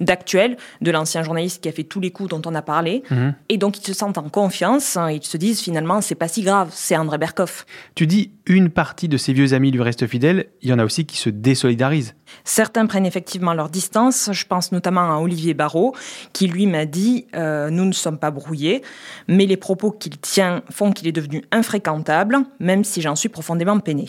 d'Actuel, 0.00 0.56
de 0.80 0.90
l'ancien 0.90 1.22
journaliste 1.22 1.62
qui 1.62 1.68
a 1.68 1.72
fait 1.72 1.84
tous 1.84 2.00
les 2.00 2.10
coups 2.10 2.30
dont 2.30 2.42
on 2.46 2.54
a 2.54 2.62
parlé. 2.62 3.02
Mhm. 3.10 3.34
Et 3.48 3.58
donc 3.58 3.78
ils 3.78 3.86
se 3.86 3.94
sentent 3.94 4.18
en 4.18 4.28
confiance. 4.28 4.96
hein, 4.96 5.10
Ils 5.10 5.24
se 5.24 5.36
disent 5.36 5.60
finalement 5.60 6.00
c'est 6.00 6.14
pas 6.14 6.28
si 6.28 6.42
grave, 6.42 6.70
c'est 6.72 6.96
André 6.96 7.18
Berkoff. 7.18 7.66
Tu 7.94 8.06
dis 8.06 8.32
une 8.46 8.70
partie 8.70 9.08
de 9.08 9.16
ses 9.16 9.32
vieux 9.32 9.54
amis 9.54 9.70
lui 9.70 9.82
reste 9.82 10.06
fidèle, 10.06 10.46
il 10.62 10.70
y 10.70 10.72
en 10.72 10.78
a 10.78 10.84
aussi 10.84 11.04
qui 11.06 11.16
se 11.16 11.30
désolidarisent. 11.30 12.14
Certains 12.44 12.86
prennent 12.86 13.06
effectivement 13.06 13.54
leur 13.54 13.68
distance. 13.70 14.30
Je 14.32 14.44
pense 14.46 14.72
notamment 14.72 15.16
à 15.16 15.20
Olivier 15.20 15.54
Barrault, 15.54 15.94
qui 16.32 16.46
lui 16.46 16.66
m'a 16.66 16.84
dit 16.84 17.26
euh, 17.34 17.70
Nous 17.70 17.84
ne 17.84 17.92
sommes 17.92 18.18
pas 18.18 18.30
brouillés, 18.30 18.82
mais 19.28 19.45
les 19.46 19.56
propos 19.56 19.90
qu'il 19.90 20.18
tient 20.18 20.62
font 20.70 20.92
qu'il 20.92 21.06
est 21.08 21.12
devenu 21.12 21.42
infréquentable, 21.52 22.38
même 22.60 22.84
si 22.84 23.00
j'en 23.00 23.16
suis 23.16 23.28
profondément 23.28 23.78
peiné. 23.80 24.08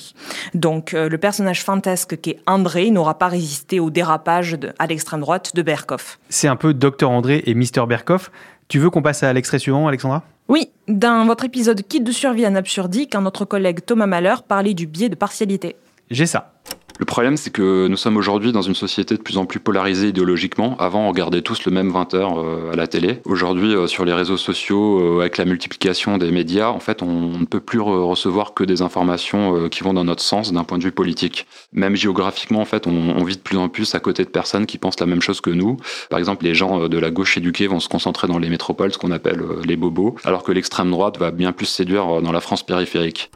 Donc, 0.54 0.94
euh, 0.94 1.10
le 1.10 1.18
personnage 1.18 1.64
fantasque 1.64 2.20
qu'est 2.22 2.40
André 2.48 2.90
n'aura 2.92 3.18
pas 3.18 3.28
résisté 3.28 3.80
au 3.80 3.90
dérapage 3.90 4.54
de- 4.54 4.74
à 4.80 4.88
l'extrême 4.88 5.22
droite 5.22 5.56
de 5.56 5.62
Berkoff. 5.62 6.20
C'est 6.30 6.48
un 6.48 6.56
peu 6.56 6.74
Dr 6.74 7.10
André 7.10 7.44
et 7.46 7.54
Mr 7.54 7.86
Berkoff. 7.88 8.32
Tu 8.68 8.80
veux 8.80 8.90
qu'on 8.90 9.02
passe 9.02 9.24
à 9.24 9.32
l'extrait 9.34 9.60
suivant, 9.60 9.88
Alexandra? 9.88 10.24
Oui, 10.50 10.70
dans 10.88 11.26
votre 11.26 11.44
épisode 11.46 11.82
Kit 11.88 12.02
de 12.02 12.12
survie 12.12 12.48
en 12.48 12.56
absurdie, 12.56 13.08
quand 13.10 13.22
notre 13.22 13.46
collègue 13.46 13.80
Thomas 13.86 14.08
Malheur 14.08 14.44
parlait 14.44 14.74
du 14.74 14.88
biais 14.88 15.10
de 15.10 15.16
partialité. 15.16 15.76
J'ai 16.10 16.26
ça. 16.26 16.54
Le 17.00 17.06
problème, 17.06 17.38
c'est 17.38 17.52
que 17.52 17.88
nous 17.88 17.98
sommes 17.98 18.18
aujourd'hui 18.18 18.52
dans 18.52 18.64
une 18.64 18.74
société 18.74 19.16
de 19.16 19.22
plus 19.22 19.38
en 19.38 19.46
plus 19.46 19.60
polarisée 19.60 20.08
idéologiquement. 20.08 20.76
Avant, 20.80 21.06
on 21.06 21.10
regardait 21.10 21.44
tous 21.44 21.66
le 21.66 21.72
même 21.72 21.92
20 21.92 22.14
heures 22.16 22.40
euh, 22.40 22.72
à 22.74 22.76
la 22.76 22.88
télé. 22.88 23.20
Aujourd'hui, 23.26 23.76
euh, 23.76 23.86
sur 23.86 24.04
les 24.04 24.14
réseaux 24.14 24.38
sociaux, 24.38 25.00
euh, 25.00 25.20
avec 25.22 25.38
la 25.38 25.46
multiplication 25.46 26.18
des 26.18 26.32
médias, 26.32 26.70
en 26.70 26.80
fait, 26.80 27.04
on 27.04 27.38
ne 27.38 27.46
peut 27.46 27.60
plus 27.60 27.80
re- 27.80 28.04
recevoir 28.04 28.56
que 28.56 28.64
des 28.64 28.82
informations 28.82 29.70
qui 29.70 29.84
vont 29.84 29.94
dans 29.94 30.04
notre 30.04 30.24
sens 30.24 30.52
d'un 30.52 30.64
point 30.64 30.80
de 30.80 30.84
vue 30.84 30.92
politique. 30.92 31.46
Même 31.72 31.96
géographiquement, 31.96 32.62
en 32.62 32.66
fait, 32.66 32.88
on, 32.88 33.24
vit 33.24 33.36
de 33.36 33.42
plus 33.42 33.58
en 33.58 33.70
plus 33.70 33.94
à 33.94 34.00
côté 34.00 34.24
de 34.24 34.30
personnes 34.30 34.66
qui 34.66 34.78
pensent 34.78 35.00
la 35.00 35.06
même 35.06 35.22
chose 35.22 35.42
que 35.42 35.50
nous. 35.50 35.78
Par 36.10 36.18
exemple, 36.18 36.46
les 36.46 36.56
gens 36.56 36.88
de 36.88 36.98
la 36.98 37.12
gauche 37.12 37.38
éduquée 37.38 37.68
vont 37.68 37.80
se 37.80 37.90
concentrer 37.90 38.28
dans 38.28 38.40
les 38.40 38.50
métropoles, 38.50 38.92
ce 38.92 38.98
qu'on 38.98 39.12
appelle 39.12 39.44
les 39.66 39.76
bobos, 39.76 40.16
alors 40.24 40.44
que 40.44 40.52
l'extrême 40.52 40.90
droite 40.90 41.18
va 41.18 41.32
bien 41.32 41.52
plus 41.52 41.66
séduire 41.66 42.22
dans 42.22 42.32
la 42.32 42.42
France 42.42 42.66
périphérique. 42.66 43.30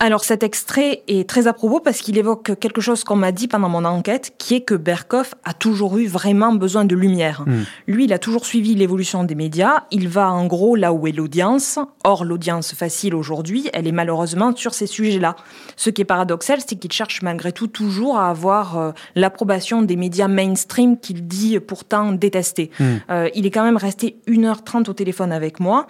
Alors 0.00 0.22
cet 0.22 0.44
extrait 0.44 1.02
est 1.08 1.28
très 1.28 1.48
à 1.48 1.52
propos 1.52 1.80
parce 1.80 1.98
qu'il 1.98 2.16
évoque 2.18 2.56
quelque 2.60 2.80
chose 2.80 3.02
qu'on 3.02 3.16
m'a 3.16 3.32
dit 3.32 3.48
pendant 3.48 3.68
mon 3.68 3.84
enquête, 3.84 4.32
qui 4.38 4.54
est 4.54 4.60
que 4.60 4.76
Berkoff 4.76 5.34
a 5.42 5.52
toujours 5.52 5.98
eu 5.98 6.06
vraiment 6.06 6.52
besoin 6.52 6.84
de 6.84 6.94
lumière. 6.94 7.42
Hmm. 7.44 7.64
Lui, 7.88 8.04
il 8.04 8.12
a 8.12 8.20
toujours 8.20 8.46
suivi 8.46 8.76
l'évolution 8.76 9.24
des 9.24 9.34
médias, 9.34 9.84
il 9.90 10.08
va 10.08 10.30
en 10.30 10.46
gros 10.46 10.76
là 10.76 10.92
où 10.92 11.08
est 11.08 11.12
l'audience. 11.12 11.80
Or, 12.04 12.24
l'audience 12.24 12.74
facile 12.74 13.12
aujourd'hui, 13.12 13.70
elle 13.72 13.88
est 13.88 13.92
malheureusement 13.92 14.54
sur 14.54 14.72
ces 14.72 14.86
sujets-là. 14.86 15.34
Ce 15.74 15.90
qui 15.90 16.02
est 16.02 16.04
paradoxal, 16.04 16.60
c'est 16.64 16.76
qu'il 16.76 16.92
cherche 16.92 17.22
malgré 17.22 17.50
tout 17.50 17.66
toujours 17.66 18.18
à 18.18 18.30
avoir 18.30 18.78
euh, 18.78 18.92
l'approbation 19.16 19.82
des 19.82 19.96
médias 19.96 20.28
mainstream 20.28 20.96
qu'il 20.96 21.26
dit 21.26 21.58
pourtant 21.58 22.12
détester. 22.12 22.70
Hmm. 22.78 22.84
Euh, 23.10 23.28
il 23.34 23.46
est 23.46 23.50
quand 23.50 23.64
même 23.64 23.76
resté 23.76 24.16
1h30 24.28 24.88
au 24.88 24.92
téléphone 24.92 25.32
avec 25.32 25.58
moi 25.58 25.88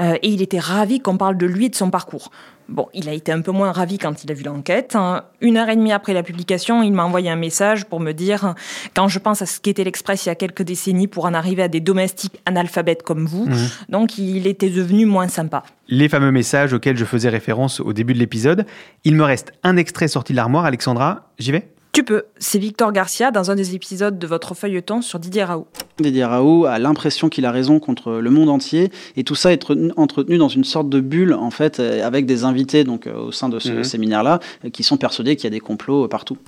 euh, 0.00 0.14
et 0.22 0.28
il 0.28 0.42
était 0.42 0.60
ravi 0.60 1.00
qu'on 1.00 1.16
parle 1.16 1.36
de 1.36 1.46
lui 1.46 1.66
et 1.66 1.68
de 1.68 1.74
son 1.74 1.90
parcours. 1.90 2.30
Bon, 2.68 2.86
il 2.92 3.08
a 3.08 3.12
été 3.12 3.32
un 3.32 3.40
peu 3.40 3.50
moins 3.50 3.72
ravi 3.72 3.96
quand 3.96 4.24
il 4.24 4.30
a 4.30 4.34
vu 4.34 4.44
l'enquête. 4.44 4.94
hein. 4.94 5.24
Une 5.40 5.56
heure 5.56 5.70
et 5.70 5.76
demie 5.76 5.92
après 5.92 6.12
la 6.12 6.22
publication, 6.22 6.82
il 6.82 6.92
m'a 6.92 7.04
envoyé 7.04 7.30
un 7.30 7.36
message 7.36 7.86
pour 7.86 7.98
me 7.98 8.12
dire 8.12 8.54
quand 8.94 9.08
je 9.08 9.18
pense 9.18 9.40
à 9.40 9.46
ce 9.46 9.58
qu'était 9.58 9.84
l'Express 9.84 10.26
il 10.26 10.28
y 10.28 10.32
a 10.32 10.34
quelques 10.34 10.62
décennies 10.62 11.06
pour 11.06 11.24
en 11.24 11.32
arriver 11.32 11.62
à 11.62 11.68
des 11.68 11.80
domestiques 11.80 12.40
analphabètes 12.44 13.02
comme 13.02 13.24
vous. 13.26 13.46
Mhm. 13.46 13.68
Donc, 13.88 14.18
il 14.18 14.46
était 14.46 14.68
devenu 14.68 15.06
moins 15.06 15.28
sympa. 15.28 15.62
Les 15.88 16.10
fameux 16.10 16.30
messages 16.30 16.74
auxquels 16.74 16.98
je 16.98 17.06
faisais 17.06 17.30
référence 17.30 17.80
au 17.80 17.94
début 17.94 18.12
de 18.12 18.18
l'épisode. 18.18 18.66
Il 19.04 19.14
me 19.14 19.24
reste 19.24 19.52
un 19.62 19.78
extrait 19.78 20.08
sorti 20.08 20.34
de 20.34 20.36
l'armoire, 20.36 20.66
Alexandra. 20.66 21.30
J'y 21.38 21.52
vais? 21.52 21.70
Tu 21.98 22.04
peux. 22.04 22.22
C'est 22.38 22.60
Victor 22.60 22.92
Garcia 22.92 23.32
dans 23.32 23.50
un 23.50 23.56
des 23.56 23.74
épisodes 23.74 24.20
de 24.20 24.26
votre 24.28 24.54
feuilleton 24.54 25.02
sur 25.02 25.18
Didier 25.18 25.42
Raoult. 25.42 25.66
Didier 25.98 26.24
Raoult 26.26 26.64
a 26.66 26.78
l'impression 26.78 27.28
qu'il 27.28 27.44
a 27.44 27.50
raison 27.50 27.80
contre 27.80 28.12
le 28.12 28.30
monde 28.30 28.50
entier 28.50 28.92
et 29.16 29.24
tout 29.24 29.34
ça 29.34 29.52
est 29.52 29.64
entretenu- 29.96 30.38
dans 30.38 30.46
une 30.46 30.62
sorte 30.62 30.88
de 30.88 31.00
bulle 31.00 31.34
en 31.34 31.50
fait 31.50 31.80
euh, 31.80 32.06
avec 32.06 32.24
des 32.24 32.44
invités 32.44 32.84
donc 32.84 33.08
euh, 33.08 33.18
au 33.18 33.32
sein 33.32 33.48
de 33.48 33.58
ce 33.58 33.72
Mhm. 33.72 33.82
séminaire-là 33.82 34.38
euh, 34.64 34.70
qui 34.70 34.84
sont 34.84 34.96
persuadés 34.96 35.34
qu'il 35.34 35.46
y 35.46 35.46
a 35.48 35.50
des 35.50 35.58
complots 35.58 36.06
partout. 36.06 36.38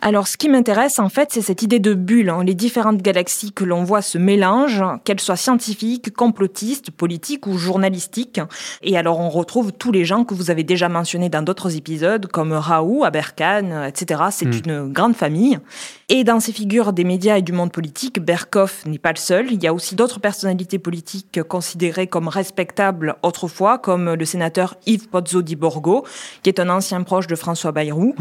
Alors, 0.00 0.28
ce 0.28 0.36
qui 0.36 0.48
m'intéresse, 0.50 0.98
en 0.98 1.08
fait, 1.08 1.30
c'est 1.32 1.40
cette 1.40 1.62
idée 1.62 1.78
de 1.78 1.94
bulle. 1.94 2.28
hein. 2.28 2.44
Les 2.44 2.54
différentes 2.54 3.00
galaxies 3.00 3.52
que 3.52 3.64
l'on 3.64 3.84
voit 3.84 4.02
se 4.02 4.18
mélangent, 4.18 4.84
qu'elles 5.04 5.20
soient 5.20 5.36
scientifiques, 5.36 6.12
complotistes, 6.14 6.90
politiques 6.90 7.46
ou 7.46 7.56
journalistiques. 7.56 8.40
Et 8.82 8.98
alors, 8.98 9.18
on 9.20 9.30
retrouve 9.30 9.72
tous 9.72 9.92
les 9.92 10.04
gens 10.04 10.24
que 10.24 10.34
vous 10.34 10.50
avez 10.50 10.62
déjà 10.62 10.88
mentionnés 10.90 11.30
dans 11.30 11.40
d'autres 11.42 11.76
épisodes, 11.76 12.26
comme 12.26 12.52
Raoult, 12.52 13.04
Aberkan, 13.04 13.70
euh, 13.70 13.86
etc. 13.86 14.24
C'est 14.30 14.44
Mm. 14.46 14.60
une 14.66 14.92
grande 14.92 15.14
famille. 15.16 15.58
Et 16.10 16.22
dans 16.22 16.38
ces 16.38 16.52
figures 16.52 16.92
des 16.92 17.04
médias 17.04 17.38
et 17.38 17.42
du 17.42 17.52
monde 17.52 17.72
politique, 17.72 18.20
Berkoff 18.20 18.84
n'est 18.84 18.98
pas 18.98 19.12
le 19.12 19.16
seul. 19.18 19.50
Il 19.50 19.62
y 19.62 19.66
a 19.66 19.72
aussi 19.72 19.94
d'autres 19.94 20.20
personnalités 20.20 20.78
politiques 20.78 21.42
considérées 21.48 22.08
comme 22.08 22.28
respectables 22.28 23.16
autrefois, 23.22 23.78
comme 23.78 24.12
le 24.12 24.24
sénateur 24.26 24.74
Yves 24.86 25.08
Pozzo 25.08 25.40
di 25.40 25.56
Borgo, 25.56 26.04
qui 26.42 26.50
est 26.50 26.60
un 26.60 26.68
ancien 26.68 27.02
proche 27.04 27.26
de 27.26 27.36
François 27.36 27.72
Bayrou, 27.72 28.14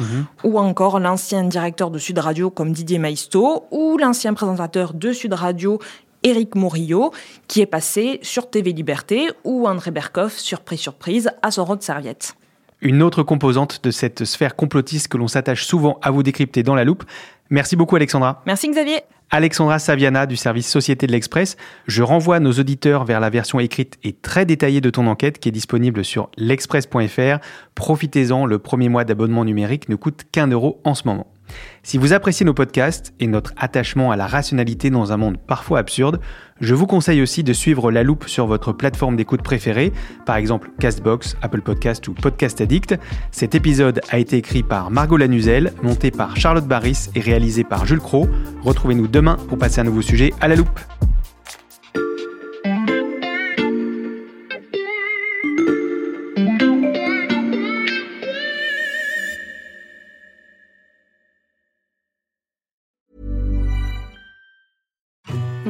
ou 0.45 0.60
encore 0.60 0.99
l'ancien 1.02 1.43
directeur 1.54 1.92
de 1.92 2.00
Sud 2.00 2.18
Radio 2.18 2.50
comme 2.50 2.72
Didier 2.72 2.98
Maisto, 2.98 3.66
ou 3.70 3.98
l'ancien 4.00 4.34
présentateur 4.34 4.96
de 4.96 5.13
Sud 5.13 5.34
Radio 5.34 5.78
Éric 6.24 6.56
Morillo, 6.56 7.12
qui 7.48 7.62
est 7.62 7.68
passé 7.68 8.20
sur 8.24 8.50
TV 8.50 8.74
Liberté, 8.74 9.30
ou 9.44 9.68
André 9.68 9.92
Berkoff, 9.92 10.36
surprise 10.36 10.80
surprise, 10.80 11.30
à 11.44 11.52
son 11.52 11.63
rôle 11.63 11.78
de 11.78 11.84
serviette. 11.84 12.36
Une 12.82 13.04
autre 13.04 13.22
composante 13.22 13.82
de 13.84 13.92
cette 13.92 14.26
sphère 14.26 14.56
complotiste 14.56 15.10
que 15.10 15.18
l'on 15.18 15.28
s'attache 15.28 15.66
souvent 15.66 16.00
à 16.02 16.10
vous 16.10 16.24
décrypter 16.24 16.63
dans 16.63 16.74
la 16.74 16.84
loupe. 16.84 17.04
Merci 17.52 17.76
beaucoup 17.76 17.96
Alexandra. 17.96 18.42
Merci 18.48 18.68
Xavier. 18.70 19.02
Alexandra 19.30 19.78
Saviana 19.78 20.26
du 20.26 20.36
service 20.36 20.68
Société 20.68 21.06
de 21.06 21.12
l'Express. 21.12 21.56
Je 21.86 22.02
renvoie 22.02 22.39
nos 22.39 22.52
auditeurs 22.54 23.06
vers 23.06 23.20
la 23.20 23.30
version 23.30 23.60
écrite 23.60 23.98
et 24.04 24.13
très 24.13 24.46
détaillée 24.46 24.82
de 24.82 24.89
ton 24.89 25.06
enquête 25.06 25.39
qui 25.39 25.50
est 25.50 25.52
disponible 25.52 26.04
sur 26.04 26.30
l'express.fr. 26.36 27.38
Profitez-en, 27.76 28.46
le 28.48 28.60
premier 28.60 28.89
mois 28.89 29.06
d'abonnement 29.06 29.46
numérique 29.46 29.88
ne 29.88 29.96
coûte 29.96 30.24
qu'un 30.32 30.48
euro 30.48 30.82
en 30.84 30.96
ce 30.96 31.08
moment. 31.08 31.33
Si 31.84 31.97
vous 31.97 32.13
appréciez 32.13 32.45
nos 32.45 32.53
podcasts 32.53 33.13
et 33.19 33.27
notre 33.27 33.53
attachement 33.58 34.12
à 34.12 34.15
la 34.15 34.27
rationalité 34.27 34.89
dans 34.89 35.12
un 35.12 35.17
monde 35.17 35.38
parfois 35.38 35.79
absurde, 35.79 36.19
je 36.62 36.73
vous 36.73 36.88
conseille 36.88 37.21
aussi 37.21 37.43
de 37.43 37.51
suivre 37.53 37.91
La 37.91 38.03
Loupe 38.03 38.27
sur 38.27 38.47
votre 38.47 38.71
plateforme 38.71 39.15
d'écoute 39.15 39.41
préférée, 39.41 39.91
par 40.25 40.38
exemple 40.38 40.71
Castbox, 40.79 41.36
Apple 41.41 41.62
Podcast 41.62 42.08
ou 42.08 42.13
Podcast 42.13 42.62
Addict. 42.62 42.95
Cet 43.32 43.56
épisode 43.56 44.01
a 44.10 44.19
été 44.19 44.38
écrit 44.38 44.63
par 44.63 44.91
Margot 44.91 45.17
Lanuzel, 45.17 45.73
monté 45.82 46.12
par 46.12 46.38
Charlotte 46.38 46.67
Barris 46.67 47.10
et 47.15 47.19
réalisé 47.19 47.63
par 47.63 47.86
Jules 47.86 47.99
Cro. 47.99 48.27
Retrouvez-nous 48.62 49.08
demain 49.08 49.38
pour 49.47 49.58
passer 49.58 49.82
un 49.82 49.86
nouveau 49.86 50.01
sujet 50.01 50.34
à 50.39 50.47
La 50.47 50.56
Loupe. 50.56 50.79